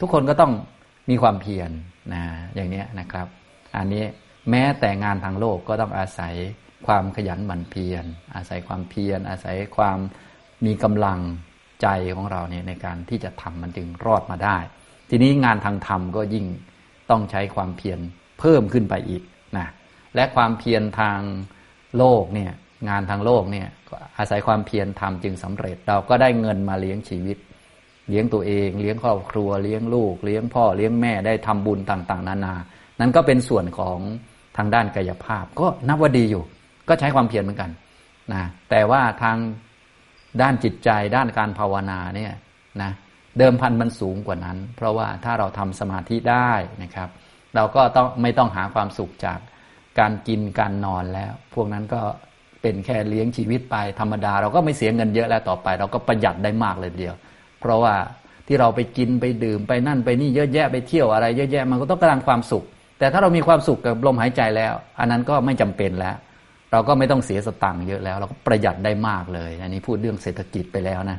[0.00, 0.52] ทุกคนก็ต้อง
[1.10, 1.70] มีความเพียร
[2.12, 2.22] นะ
[2.54, 3.26] อย่างนี้นะครับ
[3.76, 4.04] อันนี้
[4.50, 6.34] แม้แต่งานทางโลกก็ต้องอาศัย
[6.86, 8.04] ความขยันหมั่นเพียร
[8.34, 9.98] อาศัยความเพียรอาศัยความ
[10.64, 11.20] มีกำลัง
[11.82, 14.58] ใจของเราเนี่ยในการที่จะทำมันจึงรอดมาได้
[15.10, 16.46] ทีนี้งานทางธรรมก็ยิ่ง
[17.10, 17.98] ต้องใช้ความเพียร
[18.40, 19.22] เพิ่มขึ้นไปอีก
[19.56, 19.66] นะ
[20.14, 21.20] และความเพียรทาง
[21.98, 22.52] โลกเนี่ย
[22.88, 23.68] งานทางโลกเนี่ย
[24.18, 27.38] อาศัยความเพียรทำจึงสำเร็จ เราก็ได้เงินมาเลี้ยงชีวิต
[28.08, 32.54] เลี้ยงตัวเอง เลี้ยงครอบครัว เลี้ยงลูก เลี้ยงพ่อเลี้ยงแม่ได้ทำบุญต่างๆ นานา
[33.00, 33.98] นั้นก็เป็นส่วนของ
[34.56, 36.44] ทางด้านกายภาพ ก็นับว่าดีอยู่
[36.88, 37.70] ก็ใช้ความเพียรเหมือนกัน
[38.32, 39.36] นะแต่ว่าทาง
[40.40, 42.32] ด้านจิตใจด้านการภาวนาเนี่ย
[42.82, 42.92] นะ
[43.38, 47.08] เดิมพันมันสูงกว่านั้น เพราะว่าถ้าเราทำสมาธิได้นะครับ
[47.54, 49.38] เราก็ต้องไม่ต้องหาความสุขจาก
[49.98, 52.00] การกินการนอนแล้ว พวกนั้นก็
[52.62, 57.14] เป็นแค่เลี้ยงชีวิตไปธรรมดา เราก็ไม่เสียเงินเยอะแล้วต่อไป เราก็ประหยัดได้มากเลยเดียว
[57.60, 57.94] เพราะว่า
[58.46, 62.64] ที่เราไปกินไปดื่มไปนั่นไปนี่เยอะแยะไปเที่ยวอะไรเยอะแยะมันก็ต้องการความสุข
[62.98, 66.16] แต่ถ้าเรามีความสุขกับลมหายใจแล้ว อันนั้นก็ไม่จำเป็นแล้ว
[66.72, 71.18] เราก็ไม่ต้องเสียสตังค์เยอะแล้ว เราก็ประหยัดได้มากเลย อันนี้พูดเรื่องเศรษฐกิจไปแล้วนะ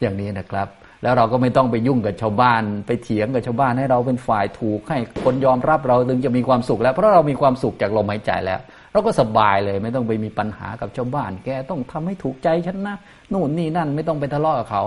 [0.00, 0.68] อย่างนี้นะครับ
[1.02, 8.60] แล้วเราก็ไม่ต้องไปยุ่งกับชาวบ้าน ไปเถียงกับชาวบ้านให้เราเป็นฝ่ายถูก ให้คนยอมรับเราถึงจะมีความสุขแล้ว เพราะเรามีความสุขจากลมหายใจแล้ว
[8.92, 12.96] เราก็สบายเลย ไม่ต้องไปมีปัญหากับชาวบ้าน แกต้องทำให้ถูกใจฉันนะ
[13.32, 14.82] นู่นนี่นั่นไม่ต้องไปทะเลาะกับเขา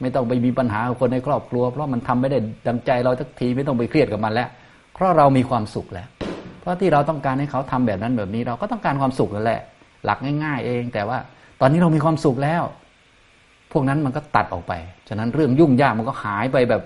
[0.00, 4.48] ไม่ต้องไปมีปัญหากับคนในครอบครัว เพราะมันทำไม่ได้ดังใจเราทักทีไม่ต้องไปเครียดกับมันแล้ว
[4.94, 6.06] เพราะเรามีความสุขแล้ว
[6.62, 9.60] เพราะที่เราต้องการให้เขาทำแบบนั้นแบบนี้ เราก็ต้องการความสุขนั่นแหละ
[10.04, 11.18] หลักง่าย ๆ เอง แต่ว่า
[11.60, 12.62] ตอนนี้เรามีความสุขแล้ว
[13.72, 14.72] พวกนั้นมันก็ตัดออกไป
[15.08, 16.82] ฉะนั้นเรื่องยุ่งยากมันก็หายไปแบบ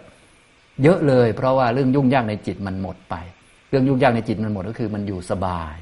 [0.83, 3.15] เยอะเลย เพราะว่าเรื่องยุ่งยากในจิตมันหมดไป
[3.71, 5.75] เรื่องยุ่งยากในจิตมันหมดก็คือมันอยู่สบาย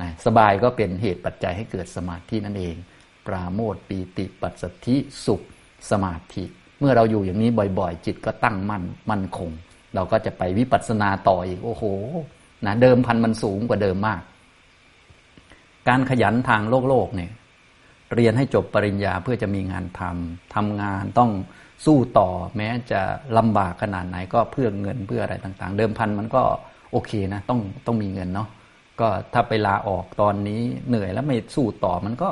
[0.00, 2.76] นะสบายก็เป็นเหตุปัจจัยให้เกิดสมาธินั่นเอง
[3.26, 5.40] ปราโมทปีติปัสสธิสุข
[5.90, 6.44] สมาธิ
[6.78, 9.50] เมื่อเราอยู่อย่างนี้บ่อยๆ จิตก็ตั้งมั่นมั่นคง
[9.94, 11.84] เราก็จะไปวิปัสสนาต่ออีกโอ้โห
[12.66, 14.22] นะเดิมพันมันสูงกว่าเดิมมาก
[15.88, 17.32] การขยันทางโลกโลกเนี่ย
[18.14, 21.30] เรียนให้จบปริญญาเพื่อจะมีงานทำทำงานต้อง
[21.86, 23.00] สู้ต่อแม้จะ
[23.38, 26.42] ลำบากขนาดไหนก็เพื่อเงินเพื่ออะไรต่างๆ เดิมพันมันก็
[26.92, 28.48] โอเคนะต้องต้องมีเงินเนาะ
[29.00, 32.30] ก็ถ้าไปลาออกตอนนี้เหนื่อยแล้วไม่สู้ต่อมันก็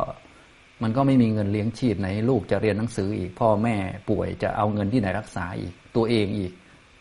[0.83, 3.77] มันก็ไม่มีเงินเลี้ยงชีพไหน ลูกจะเรียนหนังสืออีก พ่อแม่
[4.11, 6.53] ป่วยจะเอาเงินที่ไหนรักษาอีก ตัวเองอีก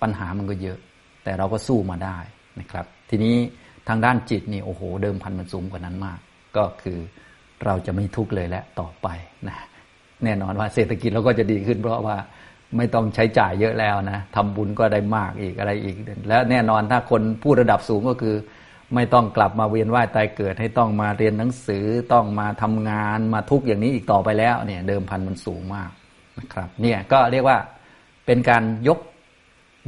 [0.01, 0.79] ปัญหามันก็เยอะ
[1.23, 2.17] แต่เราก็สู้มาได้
[2.59, 3.35] นะครับ ทีนี้
[3.87, 6.19] ทางด้านจิตนี่โอ้โห เดิมพันมันสูงกว่านั้นมาก
[6.57, 6.97] ก็คือ
[7.65, 9.07] เราจะไม่ทุกข์เลยและต่อไป
[9.47, 9.57] นะ
[10.23, 12.17] แน่นอนว่าเศรษฐกิจเราก็จะดีขึ้น เพราะว่า
[12.77, 15.95] ไม่ต้องใช้จ่ายเยอะแล้วนะทำบุญก็ได้มากอีกอะไรอีก
[16.27, 18.35] และแน่นอนถ้าคนผู้ระดับสูงก็คือ
[18.95, 25.91] ไม่ต้องกลับมาเวียนว่ายตายเกิด ให้ต้องมาเรียนหนังสือต้องมาทำงานมาทุกอย่างนี้อีกต่อไปแล้วเนี่ย เดิมพันมันสูงมาก
[26.39, 27.57] นะครับ เนี่ยก็เรียกว่า
[28.25, 28.99] เป็นการยก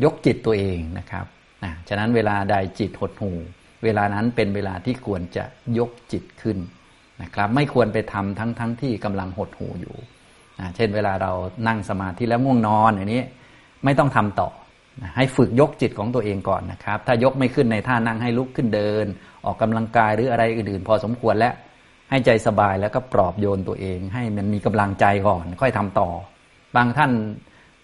[0.03, 1.25] ยกจิตตัวเองนะครับ
[1.63, 3.31] นะฉะนั้นเวลาใดจิตหดหู
[3.83, 5.43] เวลานั้นเป็นเวลาที่ควรจะ
[5.77, 6.57] ยกจิตขึ้น
[7.21, 9.95] นะครับ ไม่ควรไปทำทั้งทั้งที่กำลังหดหูอยู่
[10.75, 11.31] เช่นเวลาเรา
[11.67, 13.23] นั่งสมาธิแล้วง่วงนอนอย่างนี้
[13.85, 14.49] ไม่ต้องทำต่อ
[15.17, 19.05] ให้ฝึกยกจิตของตัวเองก่อนนะครับ ถ้ายกไม่ขึ้นในท่านั่งให้ลุกขึ้นเดิน
[19.45, 21.53] ออกกำลังกายหรืออะไรอื่นๆ พอสมควรแล้ว
[22.09, 26.09] ให้ใจสบายแล้วก็ปลอบโยนตัวเอง ให้มันมีกำลังใจก่อน ค่อยทำต่อ
[26.75, 27.11] บางท่าน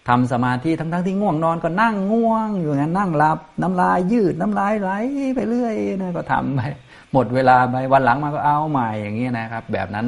[0.08, 4.90] ทำสมาธิทั้งๆที่ง่วงนอนก็นั่งง่วง อยู่งั้นนั่งหลับ น้ำลายยืดน้ำลายไหล
[5.34, 6.60] ไปเรื่อยนะก็ทำไป
[7.12, 10.06] หมดเวลาไปวันหลังมาก็เอาใหม่อย่างนี้นะครับ แบบนั้น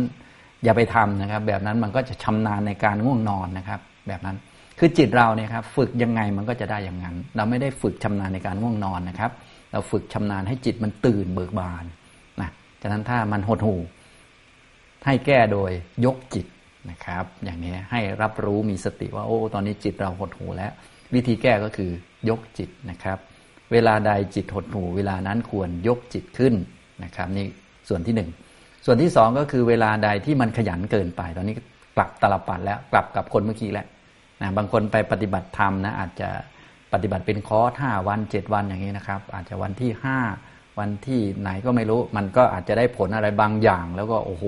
[0.65, 4.37] อย่าไปทำนะครับ แบบนั้นมันก็จะชำนาญในการง่วงนอนนะครับ แบบนั้น
[4.79, 9.31] คือจิตเราเนี่ยครับฝึกยังไงมันก็จะได้อย่างนั้น เราไม่ได้ฝึกชำนาญในการง่วงนอนนะครับ
[9.73, 11.85] เราฝึกชำนาญให้จิตมันตื่นเบิกบาน
[12.41, 12.51] นะ
[12.83, 13.77] ฉะนั้นถ้ามันหดหู
[15.07, 15.71] ให้แก้โดย
[16.05, 16.47] ยกจิต
[16.91, 20.73] นะครับ อย่างนี้ให้รับรู้มีสติว่าโอ้ ตอนนี้จิตเราหดหูแล้ว
[21.15, 21.91] วิธีแก้ก็คือ
[22.29, 23.19] ยกจิตนะครับ
[23.73, 26.55] เวลาใดจิตหดหูเวลานั้นควรยกจิตขึ้น
[27.05, 27.47] นะครับ นี่
[27.89, 28.31] ส่วนที่หนึ่ง
[28.87, 31.55] ส่วนที่สองก็คือเวลาใดที่มันขยันเกินไป ตอนนี้
[31.97, 33.87] กลับตลปัดแล้วกลับกับคนเมื่อกี้แล้ว
[34.43, 36.29] นะบางคนไปปฏิบัติธรรมนะอาจจะ
[36.93, 40.19] ปฏิบัติเป็นคอร์สห้าวันเจ็ดวันอย่างนี้นะครับ อาจจะวันที่ห้า
[40.79, 44.45] วันที่ไหนก็ไม่รู้ มันก็อาจจะได้ผลอะไรบางอย่าง แล้วก็โอ้โห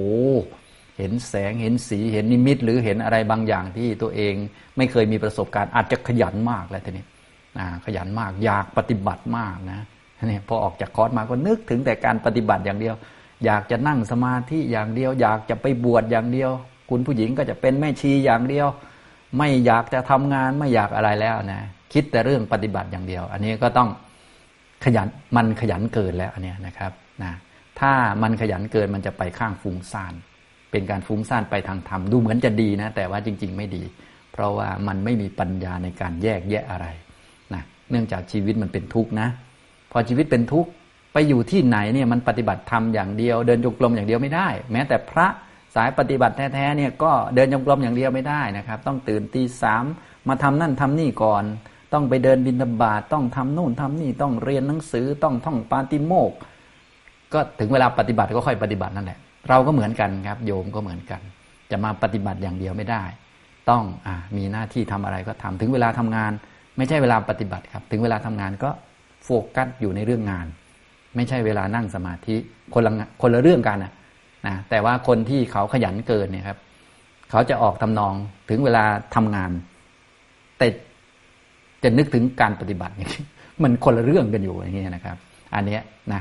[1.01, 4.35] เห็นแสงเห็นสีเห็นนิมิต หรือเห็นอะไรบางอย่างที่ตัวเอง
[4.77, 7.05] ไม่เคยมีประสบการณ์อาจจะขยันมากแล้วทีนี้
[7.87, 9.81] ขยันมากอยากปฏิบัติมากนะ
[10.25, 12.95] นี่พอออกจากคอร์สมาก็นึกถึงแต่การปฏิบัติอย่างเดียว
[13.45, 16.51] อยากจะนั่งสมาธิอย่างเดียว อยากจะไปบวชอย่างเดียว
[16.91, 18.67] คุณผู้หญิงก็จะเป็นแม่ชีอย่างเดียว
[19.39, 21.61] ไม่อยากจะทำงานไม่อยากอะไรแล้วนะ
[21.93, 23.89] คิดแต่เรื่องปฏิบัติอย่างเดียว อันนี้ก็ต้อง
[24.85, 27.33] ขยันมันขยันเกินแล้วอันนี้นะครับนะ
[27.81, 30.15] ถ้ามันขยันเกินมันจะไปข้างฟุ้งซ่าน
[30.71, 33.83] เป็นการฟุ้งซ่านไปทางธรรมดูเหมือนจะดีนะ แต่ว่าจริง ๆ ไม่ดี
[34.33, 36.87] เพราะว่ามันไม่มีปัญญาในการแยกแยะอะไร
[37.55, 39.29] นะเนื่องจากชีวิตมันเป็นทุกข์นะ
[39.93, 40.71] พอชีวิตเป็นทุกข์
[41.13, 45.27] ไปอยู่ที่ไหนเนี่ยมันปฏิบัติธรรมอย่างเดียว เดินจงกรมอย่างเดียวไม่ได้ แม้แต่พระ
[45.75, 49.85] สายปฏิบัติแท้ๆเนี่ยก็เดินจงกรมอย่างเดียวไม่ได้นะครับ ต้องตื่นตีสาม
[50.29, 51.45] มาทำนั่นทำนี่ก่อน
[51.93, 56.33] ต้องไปเดินบินบาตต้องทำนู่นทำนี่ต้องเรียนหนังสือต้องท่องปาติโมก
[57.33, 61.21] ก็ถึงเวลาปฏิบัติก็ค่อยปฏิบัตินั่นแหละ เราก็เหมือนกันครับ โยมก็เหมือนกัน
[61.71, 63.05] จะมาปฏิบัติอย่างเดียวไม่ได้
[63.71, 66.33] ต้องอมีหน้าที่ทำอะไรก็ทำถึงเวลาทำงาน
[66.77, 68.71] ไม่ใช่เวลาปฏิบัติครับ ถึงเวลาทำงานก็
[69.25, 70.47] โฟกัสอยู่ในเรื่องงาน
[71.17, 72.37] ไม่ใช่เวลานั่งสมาธิ
[72.75, 73.93] คนละคนละเรื่องกันนะ
[74.47, 76.59] นะแต่ว่าคนที่เขาขยันเกินเนี่ยครับ
[77.31, 78.15] เขาจะออกทำนอง
[78.51, 79.51] ถึงเวลาทำงาน
[80.59, 80.67] แต่
[81.83, 83.25] จะนึกถึงการปฏิบัติอย่างนี้
[83.63, 85.17] มันคนละเรื่องกันอยู่อย่างนี้นะครับ
[85.55, 85.79] อันนี้
[86.13, 86.21] นะ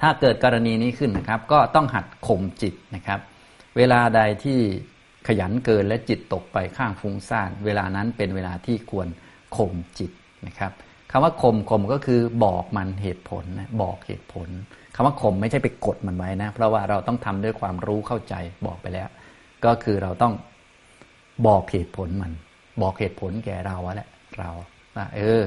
[0.00, 3.20] ถ้าเกิดกรณีนี้ขึ้นนะครับ ก็ต้องหัดข่มจิตนะครับ
[3.76, 4.58] เวลาใดที่
[5.26, 9.08] ขยันเกินและจิตตกไปข้างฟุ้งซ่าน เวลานั้นเป็นเวลาที่ควร
[9.56, 10.10] ข่มจิต
[10.46, 10.72] นะครับ
[11.10, 14.48] คำว่าข่มข่มก็คือบอกมันเหตุผลนะบอกเหตุผล
[14.94, 18.34] คำว่าข่มไม่ใช่ไปกดมันไว้นะ เพราะว่าเราต้องทำด้วยความรู้เข้าใจ
[18.66, 19.08] บอกไปแล้ว
[19.64, 20.34] ก็คือเราต้อง
[21.46, 22.32] บอกเหตุผลมัน
[22.82, 24.08] บอกเหตุผลแก่เราแหละ
[24.38, 24.50] เรา
[24.96, 25.42] ว่าเออ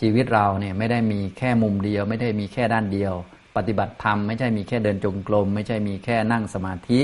[0.00, 3.14] ชีวิตเราเนี่ยไม่ได้มีแค่มุมเดียว ไม่ได้มีแค่ด้านเดียว
[3.56, 7.00] ปฏิบัติธรรมไม่ใช่มีแค่เดินจงกรมไม่ใช่มีแค่นั่งสมาธิ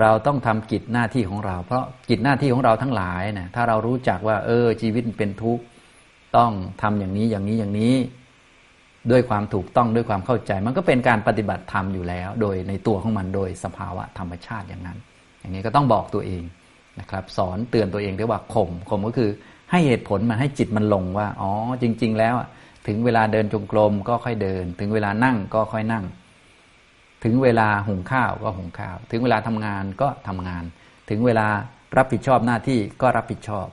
[0.00, 5.62] เราต้องทำกิจหน้าที่ของเรา เพราะกิจหน้าที่ของเราทั้งหลายนะถ้าเรารู้จักว่า เออ ชีวิตเป็นทุกข์
[6.36, 7.94] ต้องทำอย่างนี้อย่างนี้อย่างนี้
[9.10, 14.98] ด้วยความถูกต้องด้วยความเข้าใจ มันก็เป็นการปฏิบัติธรรมอยู่แล้ว โดยในตัวของมันโดยสภาวะธรรมชาติอย่างนั้น
[15.40, 16.42] อย่างนี้ก็ต้องบอกตัวเอง
[17.00, 19.30] นะครับ สอนเตือนตัวเองด้วยว่าข่มข่มก็คือ
[19.70, 21.50] ให้เหตุผลมันให้จิตมันลงว่า อ๋อ
[21.82, 22.34] จริง ๆ แล้ว
[22.86, 26.04] ถึงเวลาเดินจงกรมก็ค่อยเดิน ถึงเวลานั่งก็ค่อยนั่ง
[27.24, 30.64] ถึงเวลาหุงข้าวก็หุงข้าว ถึงเวลาทำงานก็ทำงาน
[31.10, 31.46] ถึงเวลา
[31.96, 33.66] รับผิดชอบหน้าที่ก็รับผิดชอบ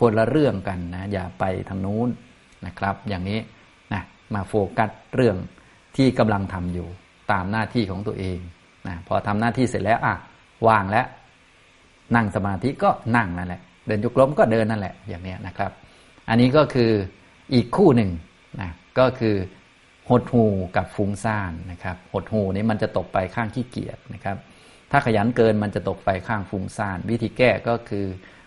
[0.00, 2.08] คนละเรื่องกันนะ อย่าไปทางนู้น
[2.66, 3.40] นะครับ อย่างนี้
[3.92, 4.02] นะ
[4.34, 5.36] มาโฟกัสเรื่อง
[5.96, 6.88] ที่กำลังทำอยู่
[7.32, 8.38] ตามหน้าที่ของตัวเอง
[8.88, 10.14] นะพอทำหน้าที่เสร็จแล้วอะ
[10.68, 11.06] ว่างแล้ว
[12.14, 15.70] นั่งสมาธิก็นั่งนั่นแหละ เดินจุกล้มก็เดินนั่นแหละอย่างนี้นะครับ
[16.28, 16.90] อันนี้ก็คือ
[17.54, 18.10] อีกคู่หนึ่ง
[18.60, 19.36] นะก็คือ
[20.10, 20.44] หดหู
[20.76, 24.36] กับฟุ้งซ่านนะครับหดหูนี้มันจะตกไปข้างขี้เกียจนะครับ
[24.90, 28.06] ถ้าขยันเกินมันจะตกไปข้างฟุ้งซ่าน วิธีแก้ก็คือ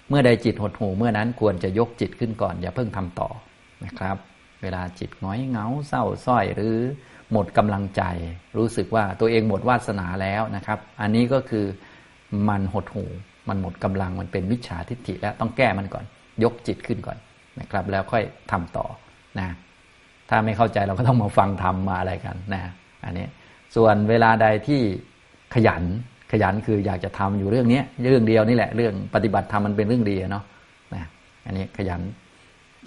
[0.09, 3.29] เมื่อใดจิตหดหูเมื่อนั้นควรจะยกจิตขึ้นก่อน อย่าเพิ่งทำต่อ
[3.85, 4.17] นะครับ
[4.61, 6.75] เวลาจิตง้อยเงาเศร้าส้อยหรือ
[7.31, 8.03] หมดกำลังใจ
[8.57, 11.65] รู้สึกว่าตัวเองหมดวาสนาแล้วนะครับ อันนี้ก็คือ
[12.49, 13.05] มันหดหู
[13.49, 16.05] มันหมดกำลังมันเป็นมิจฉาทิฏฐิแล้วต้องแก้มันก่อน
[16.43, 17.17] ยกจิตขึ้นก่อน
[17.59, 18.85] นะครับ แล้วค่อยทำต่อ
[19.39, 19.49] นะ
[20.29, 22.61] ถ้าไม่เข้าใจเราก็ต้องมาฟังทำมาอะไรกันนะ
[23.05, 23.25] อันนี้
[23.75, 24.81] ส่วนเวลาใดที่
[25.55, 25.83] ขยัน
[26.31, 30.43] ขยันคืออยากจะทำอยู่เรื่องนี้เรื่องเดียวนี่แหละเรื่องปฏิบัติธรรมมันเป็นเรื่องดีเนาะ
[30.95, 31.03] นะ
[31.45, 32.01] อันนี้ขยัน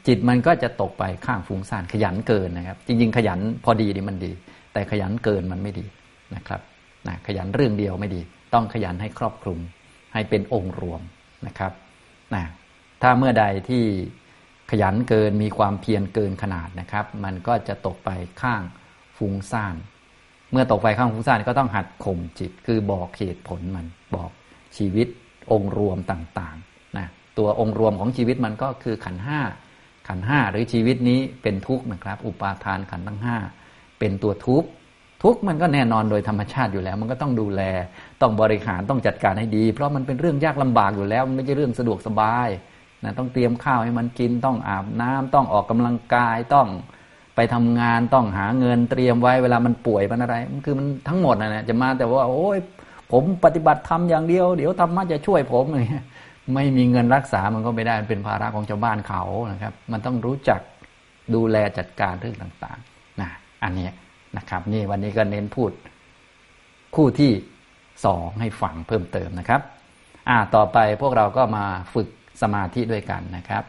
[0.06, 4.32] จิตมันก็จะตกไปข้างฟุ้งซ่านขยันเกินนะครับ จริง ๆ ขยันพอดีนี่มันดี
[4.72, 5.86] แต่ขยันเกินมันไม่ดี
[6.34, 6.60] นะครับ
[7.08, 8.20] นะขยันเรื่องเดียวไม่ดี
[8.54, 9.58] ต้องขยันให้ครอบคลุม
[10.14, 11.00] ให้เป็นองค์รวม
[11.46, 11.72] นะครับ
[12.34, 12.44] นะ
[13.02, 13.84] ถ้าเมื่อใดที่
[14.70, 18.10] ขยันเกินมีความเพียรเกินขนาดนะครับ มันก็จะตกไป
[18.42, 18.62] ข้าง
[19.16, 19.76] ฟุ้งซ่าน
[20.52, 24.30] เมื่อตกไปข้างฟุ้งซ่านก็ต้องหัดข่มจิต คือบอกเหตุผลมันบอก
[24.76, 25.08] ชีวิต
[25.52, 27.06] องค์รวมต่างๆนะ
[27.38, 29.40] ตัวองค์รวมของชีวิตมันก็คือขันห้า
[30.08, 33.36] ขันห้าหรือชีวิตนี้เป็นทุกข์นะครับ อุปาทานขันทั้งห้า
[33.98, 34.68] เป็นตัวทุกข์
[35.22, 37.62] ทุกข์มันก็แน่นอนโดยธรรมชาติอยู่แล้ว มันก็ต้องดูแล
[38.20, 42.48] ต้องบริหารต้องจัดการให้ดี เพราะมันเป็นเรื่องยากลำบากอยู่แล้ว มันไม่ใช่เรื่องสะดวกสบาย
[43.04, 46.68] นะต้องเตรียมข้าวให้มันกินต้องอาบน้ำต้องออกกำลังกายต้อง
[47.36, 52.58] ไปทำงานต้องหาเงินเตรียมไว้เวลามันป่วยมันอะไร มันคือมันทั้งหมดนะจะมาแต่ว่า โอ้ย
[53.12, 55.82] ผมปฏิบัติทำอย่างเดียว เดี๋ยวธรรมะจะช่วยผมอะไร
[56.54, 60.60] ไม่มีเงินรักษามันก็ไม่ได้เป็นภาระของชาวบ้านเขานะครับ มันต้องรู้จัก
[61.34, 63.30] ดูแลจัดการเรื่องต่างๆนะ
[63.62, 63.88] อันนี้
[64.36, 65.70] นะครับ นี่วันนี้ก็เน้นพูด
[66.96, 67.32] คู่ที่
[68.04, 69.60] สองให้ฟังเพิ่มเติมนะครับ
[70.28, 72.08] อ่าต่อไปพวกเราก็มาฝึก
[72.42, 73.64] สมาธิด้วยกันนะครับ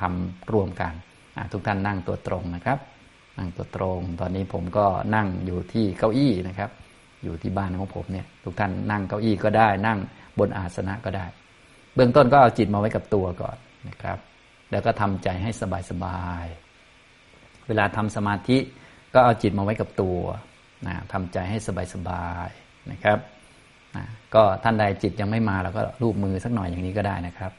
[0.00, 0.92] ทำรวมกัน
[1.52, 2.78] ทุกท่านนั่งตัวตรงนะครับ
[3.38, 6.70] นั่งตัวตรง ตอนนี้ผมก็นั่งอยู่ที่เก้าอี้นะครับ
[7.24, 9.98] อยู่ที่บ้านของผมเนี่ยทุกท่านนั่งเก้าอี้ก็ได้ นั่ง
[10.38, 11.26] บนอาสนะก็ได้
[11.94, 13.56] เบื้องต้นก็เอาจิตมาไว้กับตัวก่อน
[13.88, 14.18] นะครับ
[14.70, 15.50] แล้วก็ทำใจให้
[15.90, 18.58] สบายๆเวลาทำสมาธิ
[19.14, 20.18] ก็เอาจิตมาไว้กับตัว
[20.86, 21.58] นะทำใจให้
[21.94, 23.18] สบายๆนะครับ
[23.96, 27.52] นะก็ท่านใดจิตยังไม่มาเราก็รูปมือสักหน่อยอย่างนี้ก็ได้นะครับ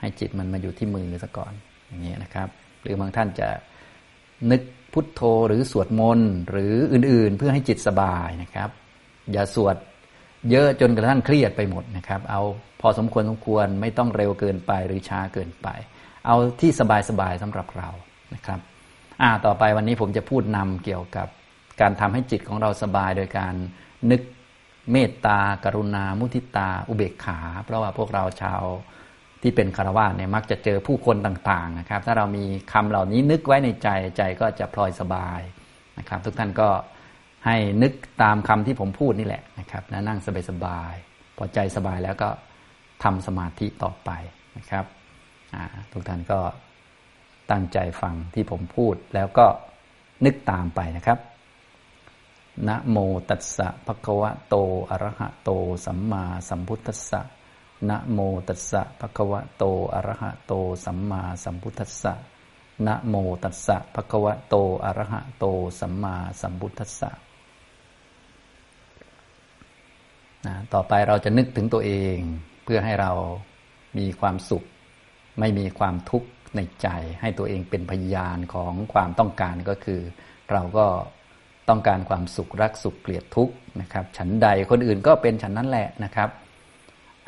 [0.00, 1.52] ให้จิตมันมาอยู่ที่มือซะก่อน
[1.88, 2.48] อย่างนี้นะครับ
[2.82, 3.48] หรือบางท่านจะ
[4.50, 8.70] นึกพุทโธหรือสวดมนต์หรืออื่นๆ เพื่อให้จิตสบายนะครับ
[9.32, 9.76] อย่าสวด
[10.50, 12.42] เยอะจนกระทั่งเครียดไปหมดนะครับ เอา
[12.80, 15.68] พอสมควรสมควรไม่ต้องเร็วเกินไปหรือช้าเกินไป
[16.26, 17.90] เอาที่สบายๆสำหรับเรา
[18.34, 18.60] นะครับ
[19.22, 21.28] อ่าต่อไปวันนี้ผมจะพูดนำเกี่ยวกับ
[21.80, 23.54] การทำให้จิตของเราสบายโดยการ
[24.10, 24.20] นึก
[24.92, 28.62] เมตตากรุณา มุทิตา อุเบกขา เพราะว่าพวกเราชาว
[29.42, 35.40] ที่เป็นคารวะเนี่ยมักจะเจอผู้คนต่างๆนะครับ ถ้าเรามีคำเหล่านี้นึกไว้ในใจใจก็จะพลอยสบาย
[35.98, 36.68] นะครับ ทุกท่านก็
[37.46, 40.18] ให้นึกตามคำที่ผมพูดนี่แหละนะครับนะนั่ง
[40.50, 42.28] สบายๆพอใจสบายแล้วก็
[43.02, 44.10] ทำสมาธิต่อไป
[44.56, 44.84] นะครับ
[45.92, 46.40] ทุกท่านก็
[47.50, 49.46] ตั้งใจฟังที่ผมพูดแล้วก็
[50.24, 51.18] นึกตามไปนะครับ
[52.68, 52.96] นะโม
[53.28, 54.56] ตัสสะภะคะวะโต
[54.90, 55.50] อะระหะโต
[55.86, 57.20] สัมมาสัมพุทธัสสะ
[57.88, 59.64] นะโมตัสสะภะคะวะโต
[59.94, 60.52] อะระหะโต
[60.84, 62.14] สัมมาสัมพุทธัสสะ
[62.86, 63.14] นะโม
[63.44, 65.44] ตัสสะภะคะวะโต อะระหะโต
[65.80, 67.10] สัมมาสัมพุทธัสสะ
[70.46, 72.16] นะต่อไปเราจะนึกถึงตัวเอง
[72.64, 73.12] เพื่อให้เรา
[73.98, 74.64] มีความสุข
[75.40, 76.88] ไม่มีความทุกข์ในใจ
[77.20, 80.00] ให้ตัวเองเป็นพยานของความต้องการก็คือ
[80.52, 80.86] เราก็
[81.68, 86.28] ต้องการความสุขรักสุขเกลียดทุกข์นะครับ ฉันใดคนอื่นก็เป็นฉันนั้นแหละนะครับ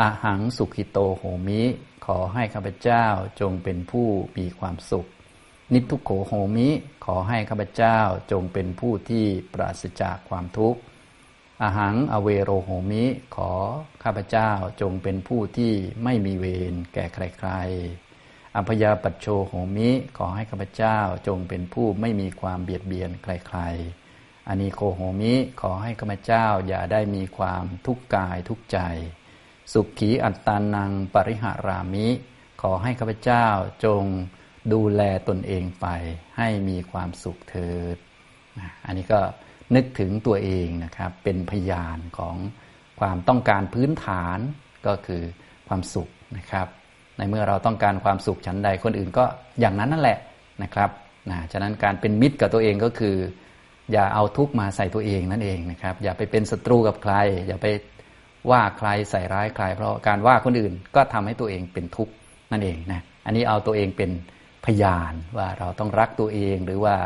[0.00, 1.62] อาหังสุขิโตโหมิ
[2.06, 3.06] ขอให้ข้าพเจ้า
[3.40, 5.06] จงเป็นผู้มีความสุข
[5.72, 6.68] นิทุโขโหมิ
[7.04, 7.98] ขอให้ข้าพเจ้า
[8.32, 9.24] จงเป็นผู้ที่
[9.54, 10.80] ปราศจากความทุกข์
[11.62, 13.04] อาหังอเวโรโหมิ
[13.36, 13.52] ขอ
[14.02, 14.50] ข้าพเจ้า
[14.80, 15.72] จงเป็นผู้ที่
[16.04, 28.78] ไม่มีเวรแก่ใครๆ อัพยาปัจโชโหมิ ขอให้ข้าพเจ้าจงเป็นผู้ไม่มีความเบียดเบียนใครๆอานิโคโหมิ ขอให้ข้าพเจ้าอย่าได้มีความทุกข์กายทุกข์ใจ
[29.72, 32.08] สุขีอัตตานังปริหารามิ
[32.62, 33.46] ขอให้ข้าพเจ้า
[33.84, 34.04] จง
[34.72, 35.86] ดูแลตนเองไป
[36.38, 37.96] ให้มีความสุขเถิด
[38.86, 39.20] อันนี้ก็
[39.74, 42.36] นึกถึงตัวเองนะครับ เป็นพยานของ
[43.00, 44.38] ความต้องการพื้นฐาน
[44.86, 45.22] ก็คือ
[45.68, 46.66] ความสุขนะครับ
[47.16, 49.24] ในเมื่อเราต้องการความสุขชั้นใดคนอื่นก็
[49.60, 50.18] อย่างนั้นนั่นแหละ
[50.62, 50.90] นะครับ
[51.30, 53.16] นะฉะนั้นการเป็นมิตรกับตัวเองก็คือ
[53.92, 57.14] อย่าเอาทุกข์มาใส่ตัวเองนั่นเองนะครับ อย่าไปเป็นศัตรูกับใคร
[57.48, 57.66] อย่าไป
[58.50, 62.12] ว่าใครใส่ร้ายใคร เพราะการว่าคนอื่นก็ทำให้ตัวเองเป็นทุกข์
[62.52, 64.10] นั่นเองนะอันนี้เอาตัวเองเป็น
[64.64, 66.96] พยานว่าเราต้องรักตัวเองหรือว่า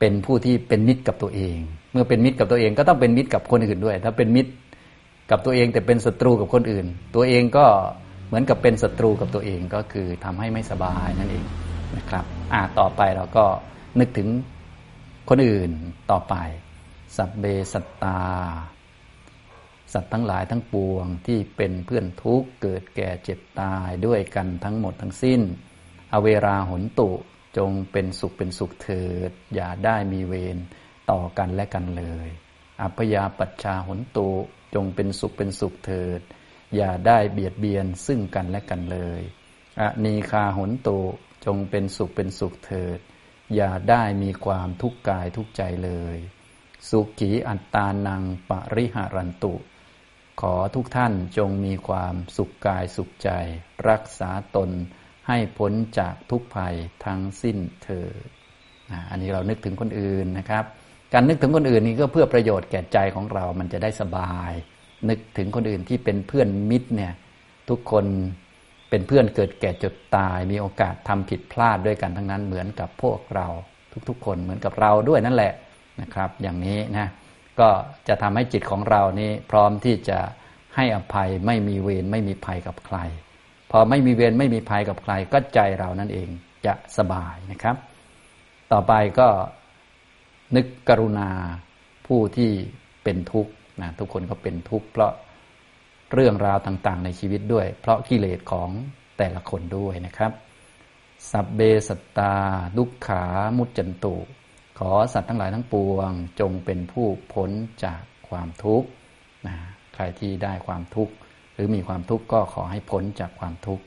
[0.00, 1.58] เป็นผู้ที่เป็นมิตรกับตัวเอง
[1.92, 4.52] เมื่อเป็นมิตรกับตัวเองก็ต้องเป็นมิตรกับคนอื่นด้วย ถ้าเป็นมิตร
[5.30, 7.66] กับตัวเองแต่เป็นศัตรูกับคนอื่น ตัวเองก็
[8.28, 11.44] เหมือนกับเป็นศัตรูกับตัวเองก็คือทำให้ไม่สบายนั่นเอง
[11.96, 13.44] นะครับอ่าต่อไปเราก็
[13.98, 14.28] นึกถึง
[15.28, 15.70] คนอื่น
[16.10, 16.34] ต่อไป
[17.16, 18.20] สัพเบสัตตา
[19.92, 25.40] สัตว์ทั้งหลายทั้งปวงที่เป็นเพื่อนทุกข์เกิดแก่เจ็บตายด้วยกันทั้งหมดทั้งสิ้น
[26.12, 27.10] อเวราหนตุ
[27.58, 30.56] จงเป็นสุขเป็นสุขเถิด อย่าได้มีเวร
[31.10, 32.28] ต่อกันและกันเลย
[32.82, 34.30] อัพยาปัชชาหนตุ
[34.74, 36.20] จงเป็นสุขเป็นสุขเถิด
[36.76, 39.20] อย่าได้เบียดเบียนซึ่งกันและกันเลย
[39.80, 41.00] อนีคาหนตุ
[41.46, 42.98] จงเป็นสุขเป็นสุขเถิด
[43.54, 46.16] อย่าได้มีความทุกข์กายทุกใจเลย
[46.90, 49.54] สุขีอัตตานังปริหารันตุ
[50.40, 53.30] ขอทุกท่านจงมีความสุขกายสุขใจ
[53.88, 54.70] รักษาตน
[55.28, 58.26] ให้พ้นจากทุกภัยทั้งสิ้นเถิด
[59.10, 60.64] อันนี้เรานึกถึงคนอื่นนะครับ
[61.12, 64.52] การนึกถึงคนอื่นนี่ก็เพื่อประโยชน์แก่ใจของเรา มันจะได้สบาย
[65.08, 67.12] นึกถึงคนอื่นที่เป็นเพื่อนมิตรเนี่ย
[67.68, 68.04] ทุกคน
[68.90, 73.46] เป็นเพื่อนเกิดแก่จดตาย มีโอกาสทำผิดพลาดด้วยกันทั้งนั้นเหมือนกับพวกเรา
[74.08, 75.52] ทุกๆ คนเหมือนกับเราด้วยนั่นแหละ
[76.00, 77.08] นะครับ อย่างนี้นะ
[77.60, 77.70] ก็
[78.08, 80.18] จะทำให้จิตของเรานี้พร้อมที่จะ
[80.76, 82.98] ให้อภัยไม่มีเวรไม่มีภัยกับใคร
[83.70, 86.28] พอไม่มีเวรไม่มีภัยกับใคร ก็ใจเรานั่นเอง
[86.66, 87.76] จะสบายนะครับ
[88.72, 89.28] ต่อไปก็
[90.56, 91.30] นึกกรุณา
[92.06, 92.50] ผู้ที่
[93.04, 95.12] เป็นทุกข์นะทุกคนก็เป็นทุกข์เพราะ
[96.12, 98.70] เรื่องราวต่างๆ ในชีวิตด้วย เพราะกิเลสของ
[99.18, 100.32] แต่ละคนด้วยนะครับ
[101.30, 102.34] สัพเบสตา
[102.76, 103.22] ดุขขา
[103.56, 104.14] มุจจันตุ
[104.78, 106.10] ขอสัตว์ทั้งหลายทั้งปวง
[106.40, 107.50] จงเป็นผู้พ้น
[107.84, 108.88] จากความทุกข์
[109.46, 109.56] นะ
[109.94, 111.12] ใครที่ได้ความทุกข์
[111.54, 113.84] หรือมีความทุกข์ก็ขอให้พ้นจากความทุกข์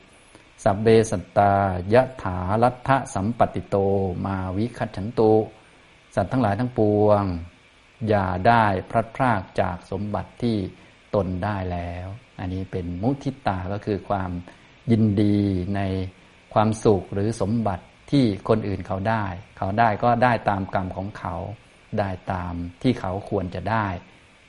[0.64, 1.54] สัพเบสตา
[1.94, 3.76] ยะถาลัทธสัมปติโต
[4.26, 5.32] มาวิคัตฉันตุ
[6.14, 7.22] สัตว์ทั้งหลายทั้งปวง
[8.08, 10.56] อย่าได้พลัดพรากจากสมบัติที่
[11.14, 12.06] ตนได้แล้ว
[12.40, 14.30] อันนี้เป็นมุทิตาก็คือความ
[14.90, 15.38] ยินดี
[15.76, 15.80] ใน
[16.54, 19.24] ความสุขหรือสมบัติ ที่คนอื่นเขาได้
[19.58, 21.36] เขาได้ก็ได้ตามกรรมของเขา
[21.98, 23.86] ได้ตามที่เขาควรจะได้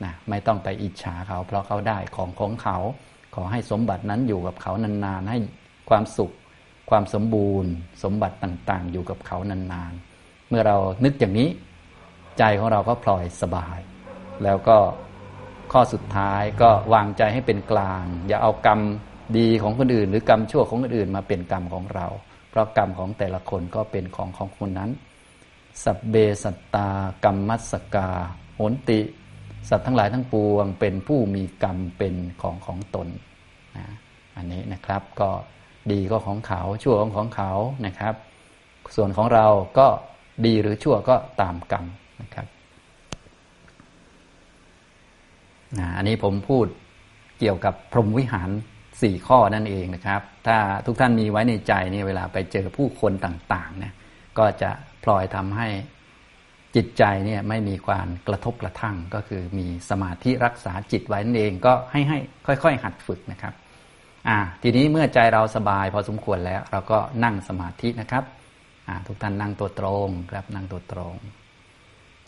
[0.04, 2.78] นะไม่ต้องไปอิจฉาเขา เพราะเขาได้ของของเขา
[3.36, 5.38] ขอให้สมบัตินั้นอยู่กับเขานานๆ ให้
[5.90, 6.32] ความสุข
[6.90, 7.72] ความสมบูรณ์
[8.04, 11.50] สมบัติต่างๆ อยู่กับเขานานๆ เมื่อเรานึกอย่างนี้
[12.38, 13.80] ใจของเราก็พลอยสบาย
[14.44, 14.78] แล้วก็
[15.72, 18.80] ข้อสุดท้ายก็วางใจให้เป็นกลาง อย่าเอากรรม
[19.38, 22.08] ดีของคนอื่น หรือกรรมชั่วของคนอื่นมาเป็นกรรมของเรา
[22.52, 24.92] เพราะกรรมของแต่ละคนก็เป็นของของคนนั้น
[25.84, 26.90] สัพเบสัตตา
[27.24, 28.10] กรรมมัสกา
[28.56, 29.00] โหนติ
[29.70, 33.08] สัตว์ทั้งหลายทั้งปวง เป็นผู้มีกรรมเป็นของของตน
[33.78, 33.86] นะ
[34.38, 35.30] อันนี้นะครับก็
[35.92, 37.52] ดีก็ของเขาชั่วของของเขา
[37.86, 38.16] นะครับ
[38.96, 39.88] ส่วนของเราก็
[40.46, 41.86] ดีหรือชั่วก็ตามกรรม
[42.22, 42.48] นะครับ
[45.80, 46.66] นะอันนี้ผมพูด
[47.40, 48.50] เกี่ยวกับพรหมวิหาร
[49.02, 53.94] สี่ข้อนั่นเองนะครับ ถ้าทุกท่านมีไว้ในใจนี่เวลาไปเจอผู้คนต่างๆนะ
[54.38, 54.72] ก็จะ
[55.04, 55.70] พลอยทำให้
[56.76, 62.18] จิตใจเนี่ยไม่มีความกระทบกระทั่งก็คือมีสมาธิรักษาจิตไว้นั่นเองก็ให้ให้
[62.64, 63.54] ค่อย ๆ หัดฝึกนะครับ
[64.28, 68.24] อ่าทีนี้เมื่อใจเราสบายพอสมควรแล้ว เราก็นั่งสมาธินะครับ
[68.88, 71.16] อ่าทุกท่านนั่งตัวตรงครับนั่งตัวตรง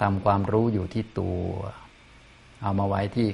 [0.01, 1.41] ทำความรู้อยู่ที่ตัว
[2.61, 3.27] เอามาไว้ที่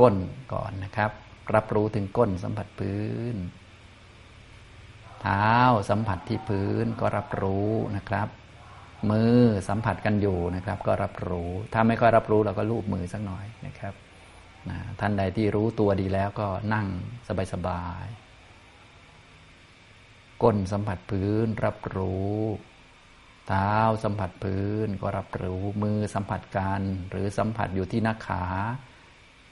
[0.00, 0.14] ก้น
[0.52, 1.10] ก่อนนะครับ
[1.54, 3.36] รับรู้ถึงก้นสัมผัสพื้น
[5.22, 5.54] เท้า
[5.90, 8.28] สัมผัสที่พื้นก็รับรู้นะครับ
[9.10, 13.94] มือสัมผัสกันอยู่นะครับ ก็รับรู้ ถ้าไม่ค่อยรับรู้เราก็ลูบมือสักหน่อยนะครับ
[14.68, 16.86] นะท่านใดที่รู้ตัวดีแล้วก็นั่ง
[17.52, 22.36] สบายๆก้นสัมผัสพื้นรับรู้
[23.48, 28.44] เท้าสัมผัสพื้นก็รับรู้มือสัมผัสกัน หรือสัมผัสอยู่ที่หน้าขา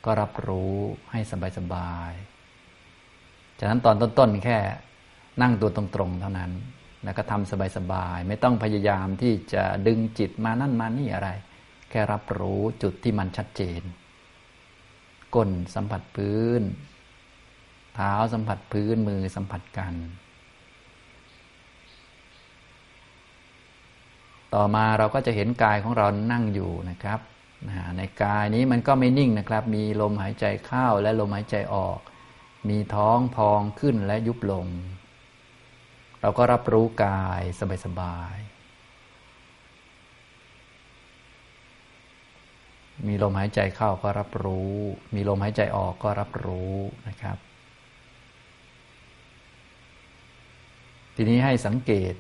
[0.07, 0.75] ก็รับรู้
[1.13, 1.21] ให้
[1.59, 4.59] สบายๆจากนั้นตอนต้นๆแค่
[5.43, 6.53] นั่งตัวตรงๆเท่านั้น
[7.05, 11.29] แล้วก็ทำสบายๆไม่ต้องพยายามที่จะดึงจิตมานั่นมานี่อะไร
[11.91, 13.83] แค่รับรู้จุดที่มันชัดเจน
[15.35, 16.63] ก้นสัมผัสพื้น
[17.95, 19.95] เท้าสัมผัสพื้นมือสัมผัสกัน
[24.55, 27.21] ต่อมาเราก็จะเห็นกายของเรานั่งอยู่นะครับ
[27.97, 31.99] ในกายนี้มันก็ไม่นิ่งนะครับ มีลมหายใจเข้าและลมหายใจออก
[32.69, 34.67] มีท้องพองขึ้นและยุบลง
[36.21, 37.43] เราก็รับรู้กาย
[37.85, 38.47] สบายๆ
[43.07, 44.75] มีลมหายใจเข้าก็รับรู้
[45.15, 46.77] มีลมหายใจออกก็รับรู้
[47.09, 47.39] นะครับ
[51.15, 52.15] ทีนี้ให้สังเกต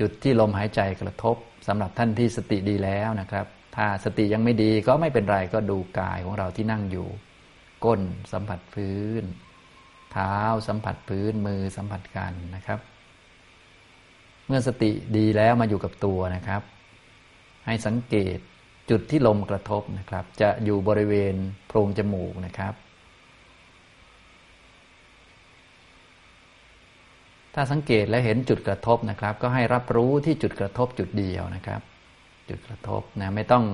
[0.00, 7.08] จุดที่ลมหายใจกระทบสำหรับท่านที่สติดีแล้วนะครับ ถ้าสติยังไม่ดีก็ไม่เป็นไรก็ดูกายของเราที่นั่งอยู่
[7.84, 8.00] ก้น
[8.32, 9.24] สัมผัสพื้น
[10.12, 10.36] เท้า
[10.68, 12.78] สัมผัสพื้นมือสัมผัสกันนะครับ
[14.46, 16.62] เมื่อสติดีแล้วมาอยู่กับตัวนะครับ
[17.66, 18.38] ให้สังเกต
[18.90, 21.34] จุดที่ลมกระทบนะครับ จะอยู่บริเวณ
[21.66, 22.74] โพรงจมูกนะครับ
[27.54, 31.80] ถ้าสังเกตและเห็นจุดกระทบนะครับ ก็ให้รับรู้ที่จุดกระทบจุดเดียวนะครับ
[32.52, 33.64] จุดกระทบนะไม่ต้อง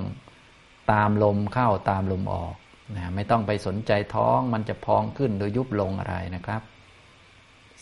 [0.93, 2.55] ตามลมเข้าตามลมออก
[2.97, 6.63] นะไม่ต้องไปสนใจท้องมันจะพองขึ้นหรือยุบลงอะไรนะครับ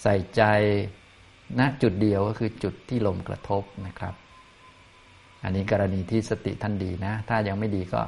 [0.02, 0.42] ใส่ใจ
[1.58, 4.14] ณนะจุดเดียวก็คือจุดที่ลมกระทบนะครับ
[5.42, 8.00] อันนี้กรณีที่สติท่านดีนะ ถ้ายังไม่ดีก็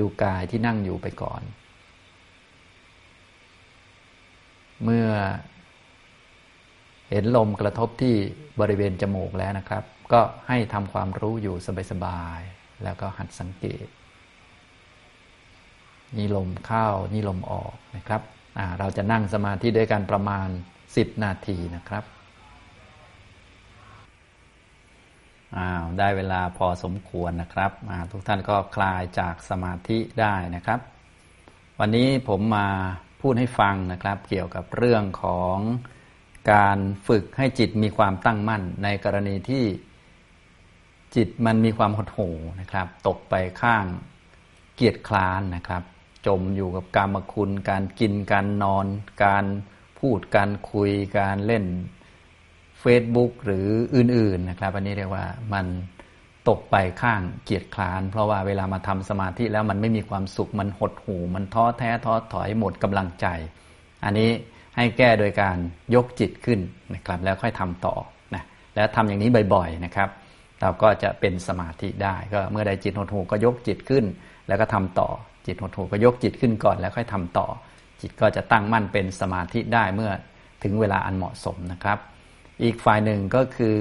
[0.00, 1.42] ดูกายที่นั่งอยู่ไปก่อน
[4.84, 5.06] เมื่อ
[7.10, 8.14] เห็นลมกระทบที่
[8.60, 11.56] บริเวณจมูกแล้วนะครับ ก็ให้ทำความรู้อยู่
[11.90, 13.86] สบายๆแล้วก็หัดสังเกต
[16.16, 18.22] นี่ลมเข้านี่ลมออกนะครับ
[18.78, 20.48] เราจะนั่งสมาธิด้วยกันประมาณ
[20.86, 22.04] 10 นาทีนะครับ
[25.56, 27.72] อ้าวได้เวลาพอสมควรนะครับ
[28.10, 30.80] ทุกท่านก็คลายจากสมาธิได้นะครับ
[31.80, 32.68] วันนี้ผมมา
[33.20, 35.58] พูดให้ฟังนะครับ เกี่ยวกับเรื่องของ
[36.52, 39.64] การฝึกให้จิตมีความตั้งมั่นในกรณีที่
[41.16, 43.84] จิตมันมีความหดหู่นะครับ ตกไปข้าง
[44.74, 45.82] เกียรติคลานนะครับ
[46.26, 48.86] จมอยู่กับการมคุณ การกินการนอน
[49.24, 49.44] การ
[49.98, 51.64] พูดการคุยการเล่น
[52.82, 55.66] Facebook หรืออื่นๆนะครับ อันนี้เรียกว่ามัน
[56.48, 63.26] ตกไปข้างเกียรติคลาน เพราะว่าเวลามาทำสมาธิแล้วมันไม่มีความสุขมันหดหู่ มันท้อแท้ท้อถอยหมดกำลังใจ
[64.04, 64.30] อันนี้
[64.76, 65.56] ให้แก้โดยการ
[65.94, 66.60] ยกจิตขึ้น
[66.94, 67.94] นะครับ แล้วค่อยทำต่อ
[68.34, 70.08] นะแล้วทำอย่างนี้บ่อย ๆนะครับ
[70.60, 74.04] เราก็จะเป็นสมาธิได้ ก็เมื่อใดจิตหดหูก็ยกจิตขึ้น
[74.48, 75.08] แล้วก็ทำต่อ
[75.46, 77.46] จิตหดหูก็ยกจิตขึ้นก่อนแล้วค่อยทำต่อ
[78.00, 80.10] จิตก็จะตั้งมั่นเป็นสมาธิได้เมื่อ
[80.62, 81.98] ถึงเวลาอันเหมาะสมนะครับ
[82.62, 83.76] อีกฝ่ายหนึ่งก็คือ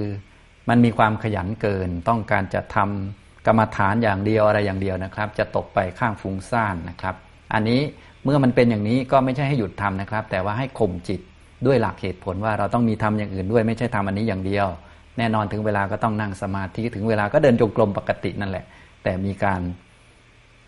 [0.70, 7.16] มันมีความขยันเกิน ต้องการจะทำกรรมฐานอย่างเดียวอะไรอย่างเดียวนะครับ จะตกไปข้างฟุ้งซ่านนะครับ
[7.54, 7.82] อันนี้
[8.24, 11.22] เมื่อมันเป็นอย่างนี้ก็ไม่ใช่ให้หยุดทำนะครับ แต่ว่าให้ข่มจิต
[11.66, 14.68] ด้วยหลักเหตุผลว่าเราต้องมีทำอย่างอื่นด้วยไม่ใช่ทำอันนี้อย่างเดียว
[15.18, 18.66] แน่นอนถึงเวลาก็ต้องนั่งสมาธิถึงเวลาก็เดินจงกรมปกตินั่นแหละ
[19.04, 19.62] แต่มีการ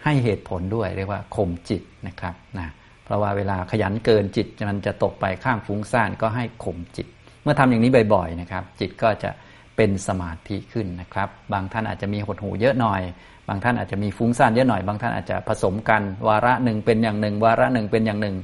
[0.03, 2.67] ให้เหตุผลด้วยเรียกว่าข่มจิตนะครับนะ
[3.05, 7.07] เพราะว่าเวลาขยันเกินจิตมันจะตกไปข้างฟุ้งซ่านก็ให้ข่มจิต
[7.43, 9.31] เมื่อทำอย่างนี้บ่อยๆนะครับ จิตก็จะ
[9.75, 13.01] เป็นสมาธิขึ้นนะครับ บางท่านอาจจะมีหดหูเยอะหน่อย
[13.47, 18.35] บางท่านอาจจะมีฟุ้งซ่านเยอะหน่อย บางท่านอาจจะผสมกัน วาระหนึ่งเป็นอย่างหนึ่ง วาระหนึ่งเป็นอย่างหนึ่ง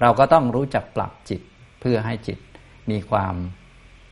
[0.00, 1.40] เราก็ต้องรู้จักปรับจิต
[1.80, 2.38] เพื่อให้จิต
[2.90, 3.34] มีความ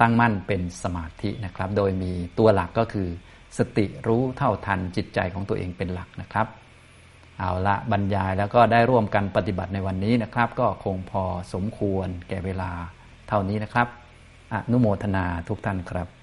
[0.00, 3.08] ตั้งมั่นเป็นสมาธินะครับ โดยมีตัวหลักก็คือ
[3.58, 6.46] สติรู้เท่าทันจิตใจของตัวเองเป็นหลักนะครับ
[7.38, 12.70] เอาละบรรยายแล้วก็ได้ร่วมกันปฏิบัติในวันนี้นะครับ ก็คงพอสมควรแก่เวลา
[13.28, 13.88] เท่านี้นะครับ
[14.52, 16.19] อนุโมทนาทุกท่านครับ